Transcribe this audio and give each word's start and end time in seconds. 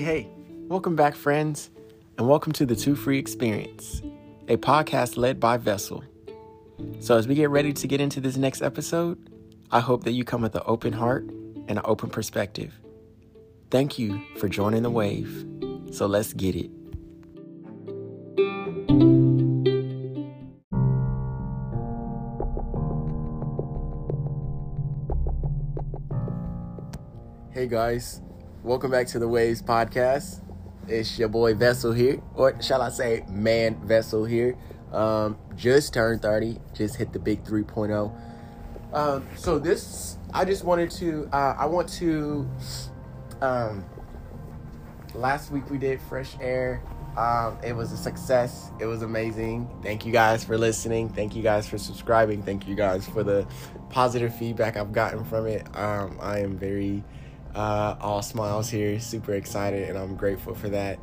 Hey, 0.00 0.22
hey, 0.22 0.28
welcome 0.66 0.96
back, 0.96 1.14
friends, 1.14 1.68
and 2.16 2.26
welcome 2.26 2.52
to 2.52 2.64
the 2.64 2.74
Two 2.74 2.96
Free 2.96 3.18
Experience, 3.18 4.00
a 4.48 4.56
podcast 4.56 5.18
led 5.18 5.38
by 5.38 5.58
Vessel. 5.58 6.02
So, 7.00 7.18
as 7.18 7.28
we 7.28 7.34
get 7.34 7.50
ready 7.50 7.74
to 7.74 7.86
get 7.86 8.00
into 8.00 8.18
this 8.18 8.38
next 8.38 8.62
episode, 8.62 9.18
I 9.70 9.80
hope 9.80 10.04
that 10.04 10.12
you 10.12 10.24
come 10.24 10.40
with 10.40 10.54
an 10.54 10.62
open 10.64 10.94
heart 10.94 11.24
and 11.24 11.72
an 11.72 11.82
open 11.84 12.08
perspective. 12.08 12.80
Thank 13.70 13.98
you 13.98 14.22
for 14.38 14.48
joining 14.48 14.84
the 14.84 14.90
wave. 14.90 15.44
So, 15.92 16.06
let's 16.06 16.32
get 16.32 16.56
it. 16.56 16.70
Hey 27.52 27.66
guys, 27.66 28.22
welcome 28.62 28.90
back 28.90 29.06
to 29.06 29.18
the 29.18 29.28
Waves 29.28 29.62
Podcast. 29.62 30.42
It's 30.86 31.18
your 31.18 31.28
boy 31.28 31.54
Vessel 31.54 31.92
here, 31.92 32.20
or 32.34 32.60
shall 32.60 32.82
I 32.82 32.90
say, 32.90 33.24
man 33.28 33.76
Vessel 33.86 34.24
here. 34.24 34.56
Um, 34.92 35.38
just 35.56 35.94
turned 35.94 36.20
30, 36.20 36.58
just 36.74 36.96
hit 36.96 37.12
the 37.12 37.18
big 37.18 37.44
3.0. 37.44 38.12
Um, 38.92 39.26
so 39.36 39.58
this, 39.58 40.18
I 40.34 40.44
just 40.44 40.64
wanted 40.64 40.90
to, 40.92 41.28
uh, 41.32 41.54
I 41.58 41.66
want 41.66 41.88
to, 41.90 42.48
um, 43.40 43.84
last 45.14 45.50
week 45.50 45.70
we 45.70 45.78
did 45.78 46.00
Fresh 46.02 46.36
Air. 46.40 46.82
Um, 47.16 47.56
it 47.64 47.74
was 47.74 47.92
a 47.92 47.96
success. 47.96 48.70
It 48.78 48.86
was 48.86 49.02
amazing. 49.02 49.68
Thank 49.82 50.04
you 50.04 50.12
guys 50.12 50.44
for 50.44 50.58
listening. 50.58 51.08
Thank 51.08 51.34
you 51.34 51.42
guys 51.42 51.68
for 51.68 51.78
subscribing. 51.78 52.42
Thank 52.42 52.68
you 52.68 52.74
guys 52.74 53.08
for 53.08 53.22
the 53.22 53.46
positive 53.90 54.34
feedback 54.34 54.76
I've 54.76 54.92
gotten 54.92 55.24
from 55.24 55.46
it. 55.46 55.66
Um, 55.76 56.18
I 56.20 56.40
am 56.40 56.56
very, 56.58 57.02
uh, 57.54 57.96
all 58.00 58.22
smiles 58.22 58.70
here, 58.70 59.00
super 59.00 59.32
excited, 59.32 59.88
and 59.88 59.98
I'm 59.98 60.16
grateful 60.16 60.54
for 60.54 60.68
that. 60.68 60.98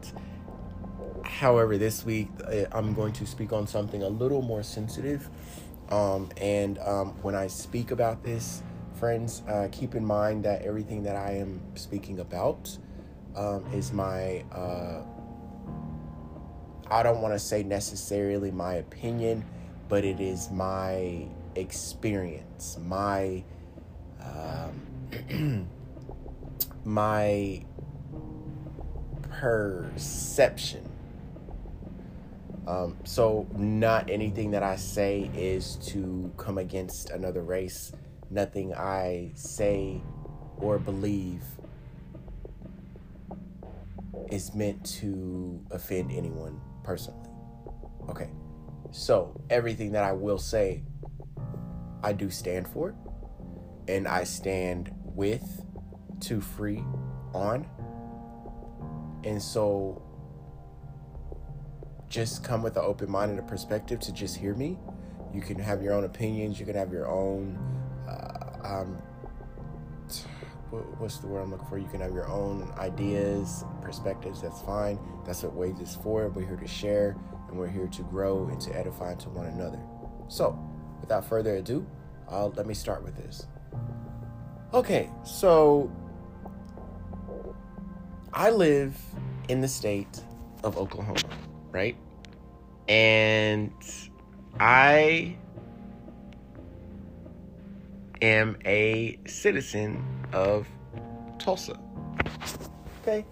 However, 1.24 1.78
this 1.78 2.06
week 2.06 2.30
uh, 2.46 2.66
I'm 2.72 2.94
going 2.94 3.14
to 3.14 3.26
speak 3.26 3.52
on 3.52 3.68
something 3.68 4.04
a 4.04 4.10
little 4.10 4.42
more 4.42 4.64
sensitive. 4.64 5.30
Um, 5.90 6.30
and 6.38 6.80
um, 6.80 7.10
when 7.22 7.36
I 7.36 7.48
speak 7.48 7.92
about 7.92 8.24
this, 8.24 8.64
friends, 8.96 9.44
uh, 9.48 9.68
keep 9.72 9.96
in 9.96 10.06
mind 10.06 10.46
that 10.46 10.62
everything 10.64 11.04
that 11.04 11.16
I 11.16 11.34
am 11.34 11.62
speaking 11.76 12.20
about 12.20 12.78
um, 13.36 13.66
is 13.74 13.92
my, 13.92 14.44
uh, 14.52 15.02
I 16.90 17.04
don't 17.04 17.22
want 17.22 17.34
to 17.34 17.40
say 17.40 17.64
necessarily 17.64 18.52
my 18.52 18.76
opinion, 18.76 19.46
but 19.90 20.04
it 20.04 20.20
is 20.20 20.50
my 20.52 21.28
experience, 21.56 22.78
my. 22.86 23.44
Um, 24.22 25.68
my 26.88 27.62
perception. 29.30 30.90
Um, 32.66 32.96
so, 33.04 33.46
not 33.58 34.10
anything 34.10 34.52
that 34.52 34.64
I 34.64 34.78
say 34.78 35.30
is 35.36 35.76
to 35.88 36.34
come 36.38 36.58
against 36.58 37.10
another 37.10 37.42
race. 37.42 37.92
Nothing 38.30 38.74
I 38.74 39.32
say 39.36 40.02
or 40.58 40.80
believe 40.80 41.44
is 44.32 44.54
meant 44.56 44.86
to 45.00 45.62
offend 45.72 46.12
anyone 46.12 46.60
personally. 46.84 47.30
Okay. 48.10 48.30
So, 48.92 49.40
everything 49.50 49.92
that 49.92 50.06
I 50.06 50.14
will 50.14 50.40
say, 50.40 50.84
I 52.02 52.14
do 52.14 52.30
stand 52.30 52.68
for, 52.70 52.96
and 53.90 54.08
I 54.08 54.24
stand 54.24 54.94
with 55.04 55.67
too 56.20 56.42
free 56.42 56.84
on. 57.34 57.68
And 59.24 59.42
so 59.42 60.02
just 62.10 62.44
come 62.44 62.64
with 62.64 62.78
an 62.78 62.84
open 62.86 63.12
mind 63.12 63.32
and 63.32 63.40
a 63.40 63.44
perspective 63.44 64.00
to 64.02 64.14
just 64.14 64.38
hear 64.38 64.56
me. 64.56 64.78
You 65.34 65.42
can 65.42 65.60
have 65.60 65.84
your 65.84 65.94
own 65.94 66.06
opinions, 66.06 66.60
you 66.60 66.66
can 66.66 66.76
have 66.76 66.92
your 66.92 67.08
own 67.08 67.58
uh, 68.08 68.58
um 68.64 68.98
what's 70.98 71.18
the 71.18 71.28
word 71.28 71.42
I'm 71.42 71.52
looking 71.52 71.68
for? 71.68 71.78
You 71.78 71.88
can 71.88 72.02
have 72.02 72.14
your 72.14 72.28
own 72.28 72.72
ideas, 72.78 73.64
perspectives, 73.82 74.42
that's 74.42 74.62
fine. 74.62 75.00
That's 75.26 75.44
what 75.44 75.54
Waves 75.54 75.82
is 75.82 75.96
for. 75.96 76.28
We're 76.30 76.46
here 76.46 76.58
to 76.58 76.68
share 76.68 77.16
and 77.48 77.58
we're 77.58 77.70
here 77.70 77.88
to 77.88 78.04
grow 78.04 78.48
and 78.48 78.60
to 78.62 78.76
edify 78.78 79.16
to 79.16 79.30
one 79.30 79.48
another. 79.48 79.80
So, 80.28 80.60
without 81.00 81.26
further 81.26 81.56
ado, 81.56 81.86
uh, 82.30 82.48
let 82.48 82.66
me 82.66 82.74
start 82.74 83.04
with 83.04 83.16
this. 83.16 83.48
Okay, 84.74 85.10
so 85.24 85.90
I 88.38 88.52
live 88.52 88.96
in 89.50 89.62
the 89.62 89.68
state 89.68 90.22
of 90.64 90.78
Oklahoma, 90.78 91.18
right? 91.72 91.98
And 92.88 93.74
I 94.60 95.36
am 98.22 98.56
a 98.64 99.18
citizen 99.26 100.06
of 100.34 100.68
Tulsa. 101.40 101.80
Okay, 103.02 103.26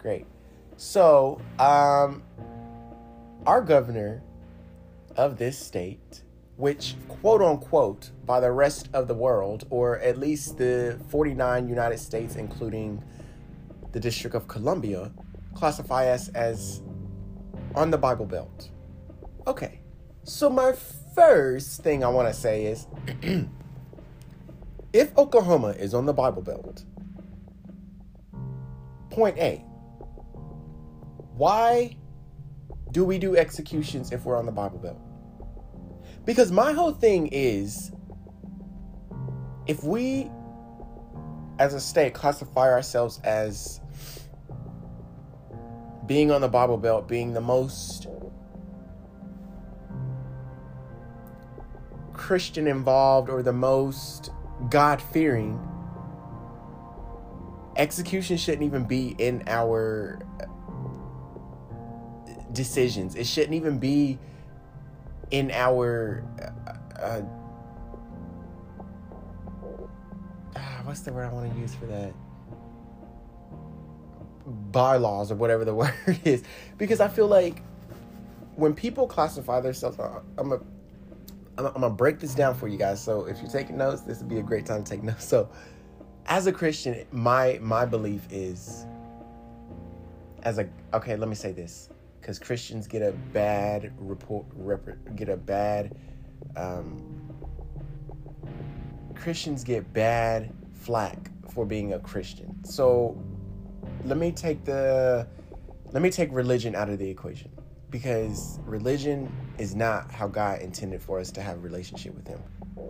great. 0.00 0.26
So, 0.76 1.40
um, 1.60 2.24
our 3.46 3.62
governor 3.62 4.24
of 5.16 5.38
this 5.38 5.56
state, 5.56 6.24
which 6.56 6.96
quote 7.06 7.42
unquote 7.42 8.10
by 8.26 8.40
the 8.40 8.50
rest 8.50 8.88
of 8.92 9.06
the 9.06 9.14
world, 9.14 9.68
or 9.70 10.00
at 10.00 10.18
least 10.18 10.58
the 10.58 10.98
49 11.10 11.68
United 11.68 11.98
States, 11.98 12.34
including 12.34 13.04
the 13.92 14.00
District 14.00 14.34
of 14.34 14.48
Columbia, 14.48 15.12
classify 15.54 16.08
us 16.08 16.28
as 16.30 16.82
on 17.74 17.90
the 17.90 17.98
Bible 17.98 18.26
Belt. 18.26 18.70
Okay, 19.46 19.80
so 20.24 20.48
my 20.48 20.72
first 21.14 21.82
thing 21.82 22.04
I 22.04 22.08
want 22.08 22.28
to 22.28 22.34
say 22.34 22.66
is 22.66 22.86
if 24.92 25.16
Oklahoma 25.16 25.68
is 25.70 25.94
on 25.94 26.06
the 26.06 26.12
Bible 26.12 26.42
Belt, 26.42 26.84
point 29.10 29.38
A, 29.38 29.64
why 31.36 31.96
do 32.92 33.04
we 33.04 33.18
do 33.18 33.36
executions 33.36 34.12
if 34.12 34.24
we're 34.24 34.36
on 34.36 34.46
the 34.46 34.52
Bible 34.52 34.78
Belt? 34.78 35.00
Because 36.24 36.52
my 36.52 36.72
whole 36.72 36.92
thing 36.92 37.28
is 37.32 37.92
if 39.66 39.82
we 39.82 40.30
as 41.58 41.74
a 41.74 41.80
state 41.80 42.14
classify 42.14 42.70
ourselves 42.70 43.20
as 43.24 43.80
being 46.06 46.30
on 46.30 46.40
the 46.40 46.48
Bible 46.48 46.76
Belt, 46.76 47.08
being 47.08 47.32
the 47.32 47.40
most 47.40 48.06
Christian 52.12 52.66
involved 52.66 53.30
or 53.30 53.42
the 53.42 53.52
most 53.52 54.30
God 54.70 55.00
fearing, 55.00 55.60
execution 57.76 58.36
shouldn't 58.36 58.62
even 58.62 58.84
be 58.84 59.14
in 59.18 59.42
our 59.46 60.20
decisions. 62.52 63.14
It 63.14 63.26
shouldn't 63.26 63.54
even 63.54 63.78
be 63.78 64.18
in 65.30 65.50
our. 65.50 66.24
Uh, 66.98 67.22
uh, 70.54 70.60
what's 70.84 71.00
the 71.00 71.12
word 71.12 71.24
I 71.24 71.32
want 71.32 71.52
to 71.52 71.58
use 71.58 71.74
for 71.74 71.86
that? 71.86 72.12
Bylaws 74.46 75.30
or 75.30 75.36
whatever 75.36 75.64
the 75.64 75.74
word 75.82 75.94
is. 76.24 76.42
Because 76.78 77.00
i 77.00 77.08
feel 77.08 77.26
like 77.26 77.62
when 78.56 78.74
people 78.74 79.06
classify 79.06 79.60
themselves 79.60 79.98
i'm 80.38 80.52
a 80.52 80.60
I'm 81.58 81.70
gonna 81.72 81.90
break 81.90 82.18
this 82.18 82.34
down 82.34 82.54
for 82.54 82.66
you 82.66 82.78
guys. 82.78 83.02
So 83.02 83.26
if 83.26 83.38
you're 83.40 83.50
taking 83.50 83.76
notes 83.76 84.02
this 84.02 84.18
would 84.18 84.28
be 84.28 84.38
a 84.38 84.42
great 84.42 84.64
time 84.66 84.82
to 84.82 84.90
take 84.90 85.02
notes. 85.02 85.24
So 85.24 85.50
as 86.26 86.46
a 86.46 86.52
christian 86.52 87.04
my 87.10 87.58
my 87.60 87.84
belief 87.84 88.26
is 88.30 88.86
as 90.44 90.58
a 90.58 90.68
okay 90.94 91.16
let 91.16 91.28
me 91.28 91.34
say 91.34 91.52
this. 91.52 91.90
Because 92.20 92.38
christians 92.38 92.86
get 92.86 93.02
a 93.02 93.12
bad 93.32 93.92
report 93.98 94.46
rep, 94.54 94.88
get 95.16 95.28
a 95.28 95.36
bad 95.36 95.96
um, 96.56 97.02
christians 99.14 99.62
get 99.64 99.92
bad 99.92 100.52
flack 100.72 101.30
for 101.50 101.66
being 101.66 101.92
a 101.92 101.98
christian. 101.98 102.64
So 102.64 103.22
let 104.04 104.18
me 104.18 104.32
take 104.32 104.64
the 104.64 105.26
let 105.92 106.02
me 106.02 106.10
take 106.10 106.32
religion 106.32 106.74
out 106.74 106.88
of 106.88 106.98
the 106.98 107.08
equation 107.08 107.50
because 107.90 108.58
religion 108.64 109.30
is 109.58 109.74
not 109.74 110.10
how 110.10 110.26
God 110.26 110.60
intended 110.60 111.02
for 111.02 111.20
us 111.20 111.30
to 111.32 111.42
have 111.42 111.58
a 111.58 111.60
relationship 111.60 112.14
with 112.14 112.26
him. 112.26 112.40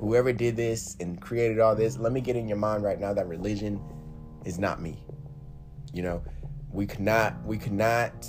Whoever 0.01 0.33
did 0.33 0.57
this 0.57 0.97
and 1.01 1.21
created 1.21 1.59
all 1.59 1.75
this, 1.75 1.99
let 1.99 2.13
me 2.13 2.21
get 2.21 2.37
in 2.37 2.47
your 2.47 2.57
mind 2.57 2.85
right 2.85 3.01
now 3.01 3.13
that 3.13 3.27
religion 3.27 3.81
is 4.45 4.59
not 4.59 4.81
me. 4.81 5.05
You 5.93 6.03
know, 6.03 6.23
we 6.71 6.87
could 6.87 7.01
not 7.01 7.45
we 7.45 7.59
could 7.59 7.73
not 7.73 8.27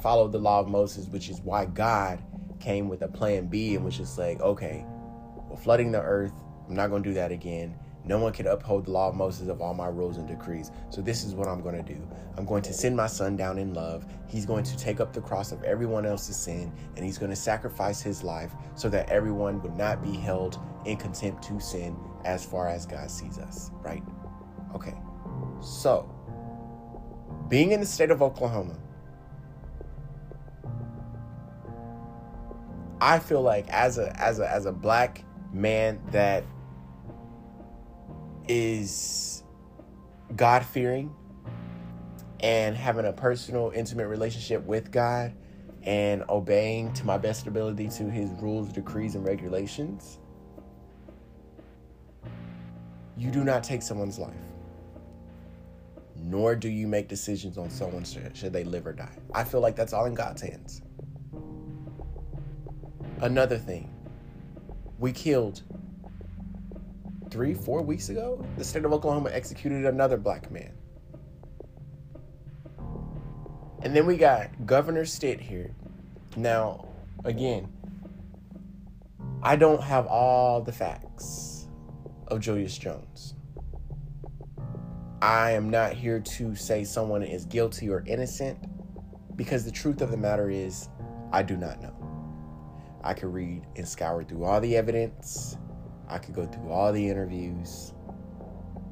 follow 0.00 0.28
the 0.28 0.38
law 0.38 0.60
of 0.60 0.68
Moses, 0.68 1.06
which 1.08 1.28
is 1.30 1.40
why 1.40 1.64
God 1.64 2.22
came 2.60 2.88
with 2.88 3.02
a 3.02 3.08
plan 3.08 3.46
B 3.46 3.74
and 3.74 3.84
was 3.84 3.96
just 3.96 4.18
like, 4.18 4.40
okay, 4.40 4.84
well, 5.48 5.56
flooding 5.56 5.90
the 5.90 6.02
earth, 6.02 6.32
I'm 6.68 6.74
not 6.74 6.88
going 6.88 7.02
to 7.02 7.08
do 7.08 7.14
that 7.14 7.32
again. 7.32 7.74
No 8.04 8.18
one 8.18 8.32
can 8.32 8.46
uphold 8.46 8.86
the 8.86 8.90
law 8.90 9.08
of 9.08 9.14
Moses 9.14 9.48
of 9.48 9.60
all 9.60 9.74
my 9.74 9.88
rules 9.88 10.16
and 10.16 10.26
decrees. 10.26 10.70
So 10.88 11.00
this 11.02 11.22
is 11.22 11.34
what 11.34 11.48
I'm 11.48 11.60
going 11.60 11.76
to 11.82 11.94
do. 11.94 12.00
I'm 12.36 12.44
going 12.44 12.62
to 12.62 12.72
send 12.72 12.96
my 12.96 13.06
son 13.06 13.36
down 13.36 13.58
in 13.58 13.74
love. 13.74 14.06
He's 14.26 14.46
going 14.46 14.64
to 14.64 14.76
take 14.76 15.00
up 15.00 15.12
the 15.12 15.20
cross 15.20 15.52
of 15.52 15.62
everyone 15.64 16.06
else's 16.06 16.36
sin 16.36 16.72
and 16.96 17.04
he's 17.04 17.18
going 17.18 17.30
to 17.30 17.36
sacrifice 17.36 18.00
his 18.00 18.22
life 18.22 18.52
so 18.74 18.88
that 18.88 19.10
everyone 19.10 19.62
would 19.62 19.76
not 19.76 20.02
be 20.02 20.12
held 20.12 20.58
in 20.86 20.96
contempt 20.96 21.42
to 21.44 21.60
sin 21.60 21.96
as 22.24 22.44
far 22.44 22.68
as 22.68 22.86
God 22.86 23.10
sees 23.10 23.38
us, 23.38 23.70
right? 23.82 24.02
Okay. 24.74 24.94
So, 25.60 26.08
being 27.48 27.72
in 27.72 27.80
the 27.80 27.86
state 27.86 28.10
of 28.10 28.22
Oklahoma, 28.22 28.76
I 33.00 33.18
feel 33.18 33.42
like 33.42 33.68
as 33.68 33.98
a 33.98 34.14
as 34.20 34.38
a 34.40 34.50
as 34.50 34.66
a 34.66 34.72
black 34.72 35.24
man 35.52 36.00
that 36.12 36.44
is 38.48 39.42
God 40.36 40.64
fearing 40.64 41.14
and 42.40 42.76
having 42.76 43.06
a 43.06 43.12
personal, 43.12 43.72
intimate 43.74 44.08
relationship 44.08 44.64
with 44.64 44.90
God 44.90 45.34
and 45.82 46.24
obeying 46.28 46.92
to 46.94 47.04
my 47.04 47.18
best 47.18 47.46
ability 47.46 47.88
to 47.88 48.10
his 48.10 48.30
rules, 48.40 48.72
decrees, 48.72 49.14
and 49.14 49.24
regulations, 49.24 50.18
you 53.16 53.30
do 53.30 53.44
not 53.44 53.62
take 53.62 53.82
someone's 53.82 54.18
life. 54.18 54.34
Nor 56.16 56.54
do 56.54 56.68
you 56.68 56.86
make 56.86 57.08
decisions 57.08 57.56
on 57.56 57.70
someone 57.70 58.04
should, 58.04 58.36
should 58.36 58.52
they 58.52 58.64
live 58.64 58.86
or 58.86 58.92
die. 58.92 59.16
I 59.34 59.44
feel 59.44 59.60
like 59.60 59.74
that's 59.74 59.92
all 59.92 60.04
in 60.04 60.14
God's 60.14 60.42
hands. 60.42 60.82
Another 63.22 63.58
thing, 63.58 63.92
we 64.98 65.12
killed 65.12 65.62
three, 67.30 67.54
four 67.54 67.82
weeks 67.82 68.08
ago, 68.08 68.44
the 68.56 68.64
state 68.64 68.84
of 68.84 68.92
Oklahoma 68.92 69.30
executed 69.32 69.86
another 69.86 70.16
black 70.16 70.50
man. 70.50 70.72
And 73.82 73.96
then 73.96 74.06
we 74.06 74.16
got 74.16 74.66
Governor 74.66 75.04
Stitt 75.04 75.40
here. 75.40 75.74
Now, 76.36 76.88
again, 77.24 77.72
I 79.42 79.56
don't 79.56 79.82
have 79.82 80.06
all 80.06 80.60
the 80.60 80.72
facts 80.72 81.68
of 82.28 82.40
Julius 82.40 82.76
Jones. 82.76 83.34
I 85.22 85.52
am 85.52 85.70
not 85.70 85.92
here 85.92 86.20
to 86.20 86.54
say 86.54 86.84
someone 86.84 87.22
is 87.22 87.44
guilty 87.46 87.88
or 87.88 88.02
innocent 88.06 88.58
because 89.36 89.64
the 89.64 89.70
truth 89.70 90.02
of 90.02 90.10
the 90.10 90.16
matter 90.16 90.50
is, 90.50 90.88
I 91.32 91.42
do 91.42 91.56
not 91.56 91.80
know. 91.80 91.94
I 93.02 93.14
could 93.14 93.32
read 93.32 93.66
and 93.76 93.88
scour 93.88 94.24
through 94.24 94.44
all 94.44 94.60
the 94.60 94.76
evidence 94.76 95.56
I 96.10 96.18
could 96.18 96.34
go 96.34 96.44
through 96.44 96.70
all 96.70 96.92
the 96.92 97.08
interviews, 97.08 97.92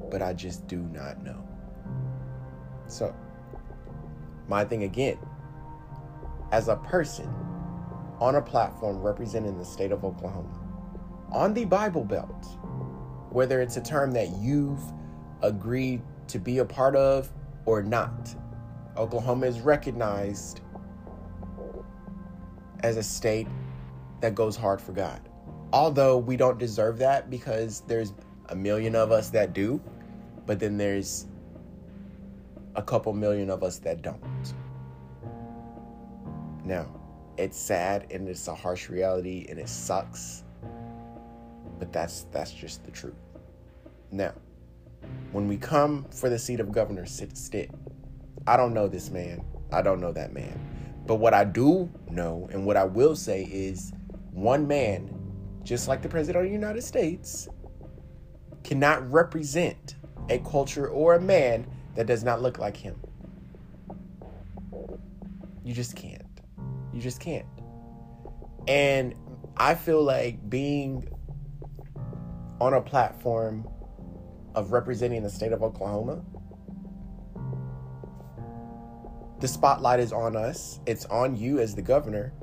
but 0.09 0.21
I 0.21 0.33
just 0.33 0.67
do 0.67 0.77
not 0.77 1.21
know. 1.21 1.45
So, 2.87 3.13
my 4.47 4.63
thing 4.63 4.83
again, 4.83 5.19
as 6.53 6.69
a 6.69 6.77
person 6.77 7.29
on 8.19 8.35
a 8.35 8.41
platform 8.41 8.99
representing 8.99 9.57
the 9.57 9.65
state 9.65 9.91
of 9.91 10.05
Oklahoma, 10.05 10.57
on 11.31 11.53
the 11.53 11.65
Bible 11.65 12.05
Belt, 12.05 12.45
whether 13.31 13.61
it's 13.61 13.75
a 13.75 13.81
term 13.81 14.11
that 14.13 14.29
you've 14.37 14.81
agreed 15.41 16.01
to 16.29 16.39
be 16.39 16.59
a 16.59 16.65
part 16.65 16.95
of 16.95 17.29
or 17.65 17.83
not, 17.83 18.33
Oklahoma 18.95 19.45
is 19.45 19.59
recognized 19.59 20.61
as 22.81 22.95
a 22.95 23.03
state 23.03 23.47
that 24.21 24.35
goes 24.35 24.55
hard 24.55 24.81
for 24.81 24.93
God 24.93 25.28
although 25.71 26.17
we 26.17 26.37
don't 26.37 26.57
deserve 26.57 26.97
that 26.99 27.29
because 27.29 27.81
there's 27.81 28.13
a 28.49 28.55
million 28.55 28.95
of 28.95 29.11
us 29.11 29.29
that 29.29 29.53
do, 29.53 29.81
but 30.45 30.59
then 30.59 30.77
there's 30.77 31.27
a 32.75 32.81
couple 32.81 33.13
million 33.13 33.49
of 33.49 33.63
us 33.63 33.77
that 33.79 34.01
don't. 34.01 34.53
Now, 36.65 36.87
it's 37.37 37.57
sad 37.57 38.07
and 38.11 38.27
it's 38.27 38.47
a 38.47 38.55
harsh 38.55 38.89
reality 38.89 39.45
and 39.49 39.59
it 39.59 39.69
sucks, 39.69 40.43
but 41.77 41.93
that's 41.93 42.23
that's 42.31 42.51
just 42.51 42.83
the 42.83 42.91
truth. 42.91 43.15
Now, 44.11 44.33
when 45.31 45.47
we 45.47 45.57
come 45.57 46.05
for 46.11 46.29
the 46.29 46.39
seat 46.39 46.59
of 46.59 46.71
governor 46.71 47.05
Stitt, 47.05 47.71
I 48.47 48.57
don't 48.57 48.73
know 48.73 48.87
this 48.87 49.09
man. 49.09 49.43
I 49.71 49.81
don't 49.81 50.01
know 50.01 50.11
that 50.11 50.33
man. 50.33 50.59
But 51.05 51.15
what 51.15 51.33
I 51.33 51.43
do 51.43 51.89
know 52.09 52.47
and 52.51 52.65
what 52.65 52.77
I 52.77 52.83
will 52.83 53.15
say 53.15 53.43
is 53.43 53.93
one 54.31 54.67
man 54.67 55.18
just 55.63 55.87
like 55.87 56.01
the 56.01 56.09
President 56.09 56.45
of 56.45 56.49
the 56.49 56.53
United 56.53 56.83
States, 56.83 57.47
cannot 58.63 59.09
represent 59.11 59.95
a 60.29 60.39
culture 60.39 60.87
or 60.87 61.15
a 61.15 61.21
man 61.21 61.65
that 61.95 62.05
does 62.05 62.23
not 62.23 62.41
look 62.41 62.59
like 62.59 62.77
him. 62.77 62.99
You 65.63 65.73
just 65.73 65.95
can't. 65.95 66.23
You 66.93 67.01
just 67.01 67.19
can't. 67.19 67.45
And 68.67 69.15
I 69.57 69.75
feel 69.75 70.03
like 70.03 70.49
being 70.49 71.07
on 72.59 72.73
a 72.73 72.81
platform 72.81 73.67
of 74.55 74.71
representing 74.71 75.23
the 75.23 75.29
state 75.29 75.51
of 75.51 75.63
Oklahoma, 75.63 76.21
the 79.39 79.47
spotlight 79.47 79.99
is 79.99 80.11
on 80.11 80.35
us. 80.35 80.79
It's 80.85 81.05
on 81.05 81.37
you 81.37 81.59
as 81.59 81.75
the 81.75 81.81
governor 81.81 82.33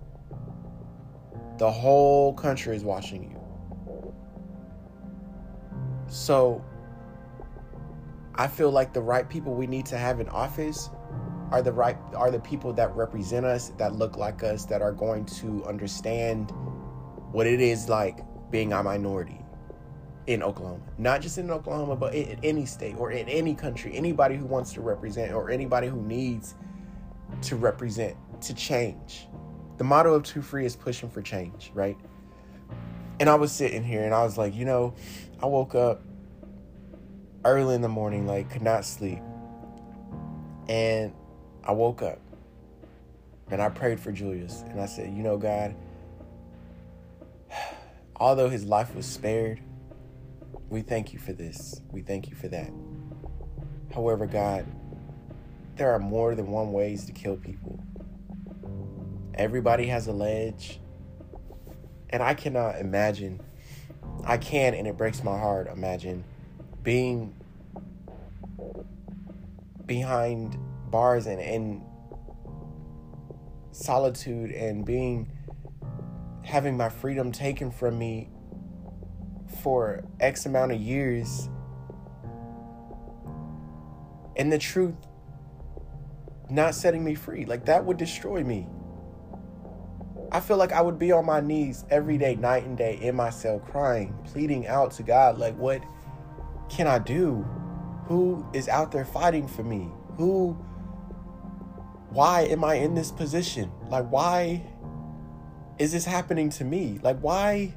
the 1.59 1.71
whole 1.71 2.35
country 2.35 2.77
is 2.77 2.85
watching 2.85 3.31
you. 3.31 3.43
So 6.09 6.65
I 8.35 8.47
feel 8.47 8.71
like 8.71 8.93
the 8.93 9.01
right 9.01 9.29
people 9.29 9.55
we 9.55 9.67
need 9.67 9.87
to 9.87 9.99
have 9.99 10.21
in 10.21 10.29
office 10.29 10.91
are 11.51 11.63
the 11.63 11.73
right 11.73 11.97
are 12.15 12.31
the 12.31 12.41
people 12.41 12.73
that 12.75 12.95
represent 12.95 13.47
us, 13.47 13.71
that 13.79 13.95
look 13.95 14.17
like 14.17 14.43
us, 14.43 14.65
that 14.67 14.83
are 14.83 14.93
going 14.93 15.25
to 15.27 15.65
understand 15.65 16.53
what 17.33 17.47
it 17.47 17.61
is 17.61 17.89
like 17.89 18.21
being 18.51 18.73
a 18.73 18.83
minority 18.83 19.41
in 20.27 20.43
Oklahoma. 20.43 20.83
Not 20.99 21.21
just 21.21 21.39
in 21.39 21.51
Oklahoma, 21.51 21.97
but 21.97 22.15
in 22.15 22.39
any 22.43 22.67
state 22.67 22.97
or 22.99 23.13
in 23.13 23.29
any 23.29 23.55
country. 23.55 23.97
Anybody 23.97 24.37
who 24.37 24.47
wants 24.47 24.73
to 24.75 24.81
represent 24.81 25.33
or 25.33 25.51
anybody 25.51 25.87
who 25.87 26.03
needs 26.03 26.55
to 27.43 27.57
represent 27.57 28.17
to 28.43 28.55
change 28.55 29.29
the 29.79 29.85
motto 29.85 30.15
of 30.15 30.23
Too 30.23 30.43
Free 30.43 30.65
is 30.65 30.77
pushing 30.77 31.11
for 31.11 31.23
change, 31.23 31.71
right? 31.75 31.97
And 33.21 33.29
I 33.29 33.35
was 33.35 33.53
sitting 33.53 33.83
here 33.83 34.05
and 34.05 34.15
I 34.15 34.23
was 34.23 34.37
like, 34.37 34.55
you 34.55 34.65
know, 34.65 34.95
I 35.43 35.47
woke 35.47 35.75
up 35.75 36.03
early 37.45 37.75
in 37.75 37.81
the 37.81 37.89
morning, 37.89 38.27
like, 38.27 38.51
could 38.51 38.63
not 38.63 38.85
sleep. 38.85 39.21
And 40.69 41.13
I 41.65 41.73
woke 41.73 42.03
up 42.03 42.21
and 43.51 43.63
I 43.63 43.69
prayed 43.69 44.01
for 44.01 44.13
Julius. 44.13 44.63
And 44.69 44.81
I 44.81 44.87
said, 44.87 45.15
you 45.15 45.23
know, 45.23 45.37
God, 45.37 45.75
although 48.17 48.49
his 48.49 48.65
life 48.65 48.95
was 48.95 49.07
spared, 49.07 49.61
we 50.69 50.83
thank 50.83 51.13
you 51.13 51.19
for 51.19 51.33
this. 51.33 51.81
We 51.91 52.03
thank 52.03 52.29
you 52.29 52.35
for 52.35 52.49
that. 52.49 52.71
However, 53.95 54.27
God, 54.27 54.67
there 55.77 55.93
are 55.93 55.99
more 55.99 56.35
than 56.35 56.49
one 56.49 56.73
ways 56.73 57.05
to 57.07 57.13
kill 57.13 57.37
people. 57.37 57.86
Everybody 59.37 59.87
has 59.87 60.07
a 60.07 60.13
ledge. 60.13 60.81
And 62.11 62.23
I 62.23 62.35
cannot 62.35 62.79
imagine, 62.79 63.41
I 64.25 64.39
can, 64.39 64.75
and 64.75 64.87
it 64.87 64.97
breaks 64.97 65.23
my 65.23 65.39
heart, 65.39 65.69
imagine 65.69 66.25
being 66.83 67.35
behind 69.87 70.57
bars 70.89 71.27
and 71.27 71.41
in 71.41 71.83
solitude 73.73 74.53
and 74.53 74.85
being 74.85 75.31
having 76.43 76.77
my 76.77 76.89
freedom 76.89 77.33
taken 77.33 77.73
from 77.73 77.99
me 77.99 78.31
for 79.63 80.05
X 80.21 80.47
amount 80.47 80.73
of 80.73 80.81
years. 80.81 81.49
And 84.37 84.53
the 84.53 84.59
truth 84.59 84.95
not 86.49 86.75
setting 86.75 87.05
me 87.05 87.15
free. 87.15 87.45
Like 87.45 87.65
that 87.67 87.85
would 87.85 87.97
destroy 87.97 88.45
me. 88.45 88.67
I 90.33 90.41
feel 90.41 90.57
like 90.57 90.73
I 90.73 90.81
would 90.81 90.99
be 90.99 91.13
on 91.13 91.25
my 91.25 91.41
knees 91.41 91.85
every 91.91 92.19
day, 92.19 92.37
night 92.37 92.65
and 92.65 92.77
day, 92.77 92.99
in 93.01 93.15
my 93.15 93.31
cell, 93.31 93.59
crying, 93.61 94.17
pleading 94.25 94.67
out 94.67 94.91
to 94.93 95.03
God, 95.03 95.39
like, 95.39 95.57
what 95.57 95.83
can 96.69 96.87
I 96.87 96.99
do? 96.99 97.47
Who 98.07 98.47
is 98.53 98.69
out 98.69 98.93
there 98.93 99.05
fighting 99.05 99.47
for 99.47 99.63
me? 99.63 99.89
Who, 100.17 100.53
why 102.11 102.43
am 102.43 102.65
I 102.65 102.75
in 102.75 102.95
this 102.95 103.11
position? 103.11 103.71
Like, 103.89 104.11
why 104.11 104.63
is 105.79 105.93
this 105.93 106.05
happening 106.05 106.51
to 106.51 106.65
me? 106.65 106.99
Like, 107.03 107.19
why, 107.21 107.75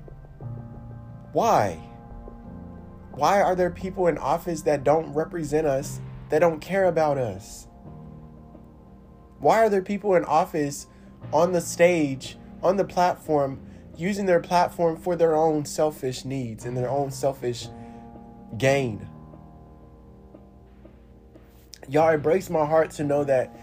why? 1.33 1.79
Why 3.11 3.41
are 3.41 3.55
there 3.55 3.69
people 3.69 4.07
in 4.07 4.17
office 4.17 4.61
that 4.63 4.83
don't 4.83 5.13
represent 5.13 5.67
us, 5.67 5.99
that 6.29 6.39
don't 6.39 6.61
care 6.61 6.85
about 6.85 7.17
us? 7.17 7.67
Why 9.39 9.59
are 9.59 9.69
there 9.69 9.81
people 9.81 10.15
in 10.15 10.25
office 10.25 10.87
on 11.31 11.51
the 11.51 11.61
stage, 11.61 12.37
on 12.61 12.77
the 12.77 12.85
platform, 12.85 13.59
using 13.97 14.25
their 14.25 14.39
platform 14.39 14.97
for 14.97 15.15
their 15.15 15.35
own 15.35 15.65
selfish 15.65 16.25
needs 16.25 16.65
and 16.65 16.75
their 16.75 16.89
own 16.89 17.11
selfish 17.11 17.67
gain. 18.57 19.07
Y'all 21.87 22.09
it 22.09 22.21
breaks 22.21 22.49
my 22.49 22.65
heart 22.65 22.91
to 22.91 23.03
know 23.03 23.23
that 23.23 23.59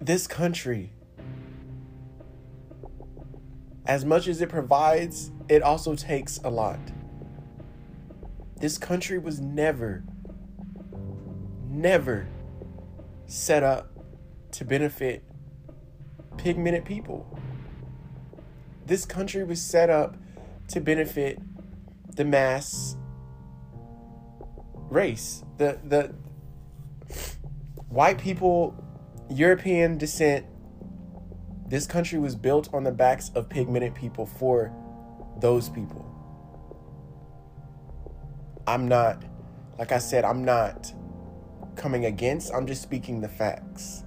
this 0.00 0.26
country, 0.26 0.92
as 3.86 4.04
much 4.04 4.28
as 4.28 4.40
it 4.40 4.48
provides, 4.48 5.32
it 5.48 5.62
also 5.62 5.96
takes 5.96 6.38
a 6.44 6.50
lot. 6.50 6.78
This 8.60 8.78
country 8.78 9.18
was 9.18 9.40
never, 9.40 10.04
never 11.68 12.28
set 13.26 13.62
up 13.62 13.90
to 14.52 14.64
benefit 14.64 15.24
pigmented 16.38 16.84
people. 16.84 17.38
This 18.84 19.04
country 19.04 19.44
was 19.44 19.60
set 19.60 19.90
up 19.90 20.16
to 20.68 20.80
benefit 20.80 21.40
the 22.14 22.24
mass 22.24 22.96
race. 24.90 25.44
The 25.58 25.78
the 25.84 26.14
white 27.88 28.18
people, 28.18 28.74
European 29.30 29.98
descent, 29.98 30.46
this 31.68 31.86
country 31.86 32.18
was 32.18 32.34
built 32.34 32.72
on 32.72 32.84
the 32.84 32.92
backs 32.92 33.30
of 33.34 33.48
pigmented 33.48 33.94
people 33.94 34.26
for 34.26 34.72
those 35.40 35.68
people. 35.68 36.04
I'm 38.66 38.88
not 38.88 39.22
like 39.78 39.92
I 39.92 39.98
said, 39.98 40.24
I'm 40.24 40.44
not 40.44 40.92
coming 41.76 42.06
against, 42.06 42.52
I'm 42.54 42.66
just 42.66 42.82
speaking 42.82 43.20
the 43.20 43.28
facts. 43.28 44.04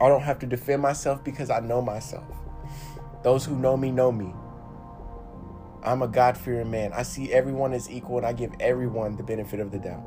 I 0.00 0.08
don't 0.08 0.22
have 0.22 0.38
to 0.40 0.46
defend 0.46 0.82
myself 0.82 1.24
because 1.24 1.50
I 1.50 1.60
know 1.60 1.82
myself. 1.82 2.36
Those 3.22 3.44
who 3.44 3.56
know 3.56 3.76
me 3.76 3.90
know 3.90 4.12
me. 4.12 4.32
I'm 5.82 6.02
a 6.02 6.08
God 6.08 6.36
fearing 6.36 6.70
man. 6.70 6.92
I 6.92 7.02
see 7.02 7.32
everyone 7.32 7.72
as 7.72 7.90
equal 7.90 8.18
and 8.18 8.26
I 8.26 8.32
give 8.32 8.52
everyone 8.60 9.16
the 9.16 9.22
benefit 9.22 9.60
of 9.60 9.70
the 9.70 9.78
doubt. 9.78 10.04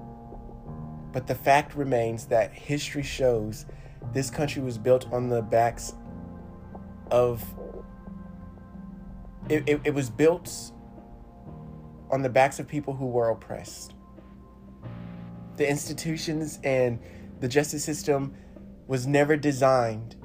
But 1.11 1.27
the 1.27 1.35
fact 1.35 1.75
remains 1.75 2.25
that 2.27 2.53
history 2.53 3.03
shows 3.03 3.65
this 4.13 4.29
country 4.29 4.61
was 4.61 4.77
built 4.77 5.11
on 5.11 5.29
the 5.29 5.41
backs 5.41 5.93
of. 7.09 7.43
It, 9.49 9.67
it, 9.67 9.81
it 9.85 9.93
was 9.93 10.09
built 10.09 10.71
on 12.09 12.21
the 12.21 12.29
backs 12.29 12.59
of 12.59 12.67
people 12.67 12.93
who 12.93 13.07
were 13.07 13.29
oppressed. 13.29 13.93
The 15.57 15.67
institutions 15.69 16.59
and 16.63 16.99
the 17.39 17.47
justice 17.47 17.83
system 17.83 18.35
was 18.91 19.07
never 19.07 19.37
designed 19.37 20.17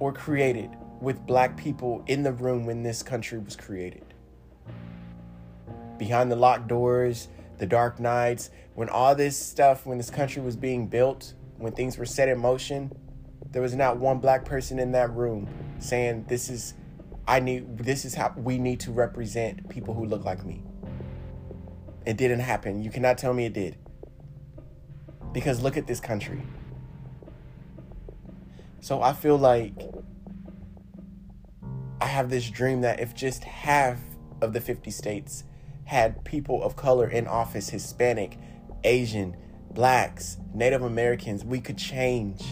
or 0.00 0.12
created 0.12 0.68
with 1.00 1.26
black 1.26 1.56
people 1.56 2.04
in 2.06 2.22
the 2.22 2.30
room 2.30 2.66
when 2.66 2.82
this 2.82 3.02
country 3.02 3.38
was 3.38 3.56
created. 3.56 4.04
Behind 5.96 6.30
the 6.30 6.36
locked 6.36 6.68
doors, 6.68 7.28
the 7.56 7.64
dark 7.64 7.98
nights, 7.98 8.50
when 8.74 8.90
all 8.90 9.14
this 9.14 9.34
stuff, 9.34 9.86
when 9.86 9.96
this 9.96 10.10
country 10.10 10.42
was 10.42 10.56
being 10.56 10.88
built, 10.88 11.32
when 11.56 11.72
things 11.72 11.96
were 11.96 12.04
set 12.04 12.28
in 12.28 12.38
motion, 12.38 12.94
there 13.50 13.62
was 13.62 13.74
not 13.74 13.96
one 13.96 14.18
black 14.18 14.44
person 14.44 14.78
in 14.78 14.92
that 14.92 15.10
room 15.12 15.48
saying, 15.78 16.26
This 16.28 16.50
is 16.50 16.74
I 17.26 17.40
need 17.40 17.78
this 17.78 18.04
is 18.04 18.14
how 18.14 18.34
we 18.36 18.58
need 18.58 18.78
to 18.80 18.92
represent 18.92 19.70
people 19.70 19.94
who 19.94 20.04
look 20.04 20.22
like 20.22 20.44
me. 20.44 20.62
It 22.04 22.18
didn't 22.18 22.40
happen. 22.40 22.82
You 22.82 22.90
cannot 22.90 23.16
tell 23.16 23.32
me 23.32 23.46
it 23.46 23.54
did. 23.54 23.78
Because 25.32 25.62
look 25.62 25.78
at 25.78 25.86
this 25.86 25.98
country. 25.98 26.42
So 28.80 29.02
I 29.02 29.12
feel 29.12 29.36
like 29.36 29.74
I 32.00 32.06
have 32.06 32.30
this 32.30 32.48
dream 32.50 32.82
that 32.82 33.00
if 33.00 33.14
just 33.14 33.44
half 33.44 33.98
of 34.40 34.52
the 34.52 34.60
50 34.60 34.90
states 34.90 35.44
had 35.84 36.24
people 36.24 36.62
of 36.62 36.76
color 36.76 37.08
in 37.08 37.26
office, 37.26 37.70
Hispanic, 37.70 38.38
Asian, 38.84 39.36
blacks, 39.70 40.36
Native 40.54 40.82
Americans, 40.82 41.44
we 41.44 41.60
could 41.60 41.78
change 41.78 42.42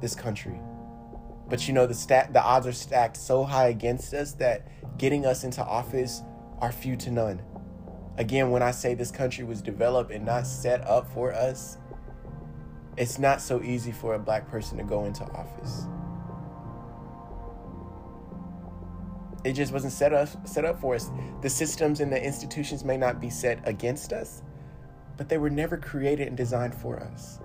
this 0.00 0.14
country. 0.14 0.60
But 1.48 1.66
you 1.66 1.74
know 1.74 1.86
the 1.86 1.94
stat 1.94 2.32
the 2.32 2.42
odds 2.42 2.66
are 2.66 2.72
stacked 2.72 3.16
so 3.16 3.44
high 3.44 3.68
against 3.68 4.14
us 4.14 4.32
that 4.34 4.68
getting 4.98 5.26
us 5.26 5.44
into 5.44 5.64
office 5.64 6.22
are 6.58 6.70
few 6.70 6.96
to 6.96 7.10
none. 7.10 7.42
Again, 8.18 8.50
when 8.50 8.62
I 8.62 8.70
say 8.70 8.94
this 8.94 9.10
country 9.10 9.44
was 9.44 9.62
developed 9.62 10.10
and 10.10 10.24
not 10.24 10.46
set 10.46 10.86
up 10.86 11.12
for 11.12 11.32
us, 11.32 11.78
it's 13.00 13.18
not 13.18 13.40
so 13.40 13.62
easy 13.62 13.92
for 13.92 14.12
a 14.12 14.18
black 14.18 14.46
person 14.46 14.76
to 14.76 14.84
go 14.84 15.06
into 15.06 15.24
office. 15.32 15.86
It 19.42 19.54
just 19.54 19.72
wasn't 19.72 19.94
set 19.94 20.12
up 20.12 20.28
set 20.46 20.66
up 20.66 20.78
for 20.78 20.94
us. 20.94 21.10
The 21.40 21.48
systems 21.48 22.00
and 22.00 22.12
the 22.12 22.22
institutions 22.22 22.84
may 22.84 22.98
not 22.98 23.18
be 23.18 23.30
set 23.30 23.66
against 23.66 24.12
us, 24.12 24.42
but 25.16 25.30
they 25.30 25.38
were 25.38 25.48
never 25.48 25.78
created 25.78 26.28
and 26.28 26.36
designed 26.36 26.74
for 26.74 27.00
us. 27.00 27.40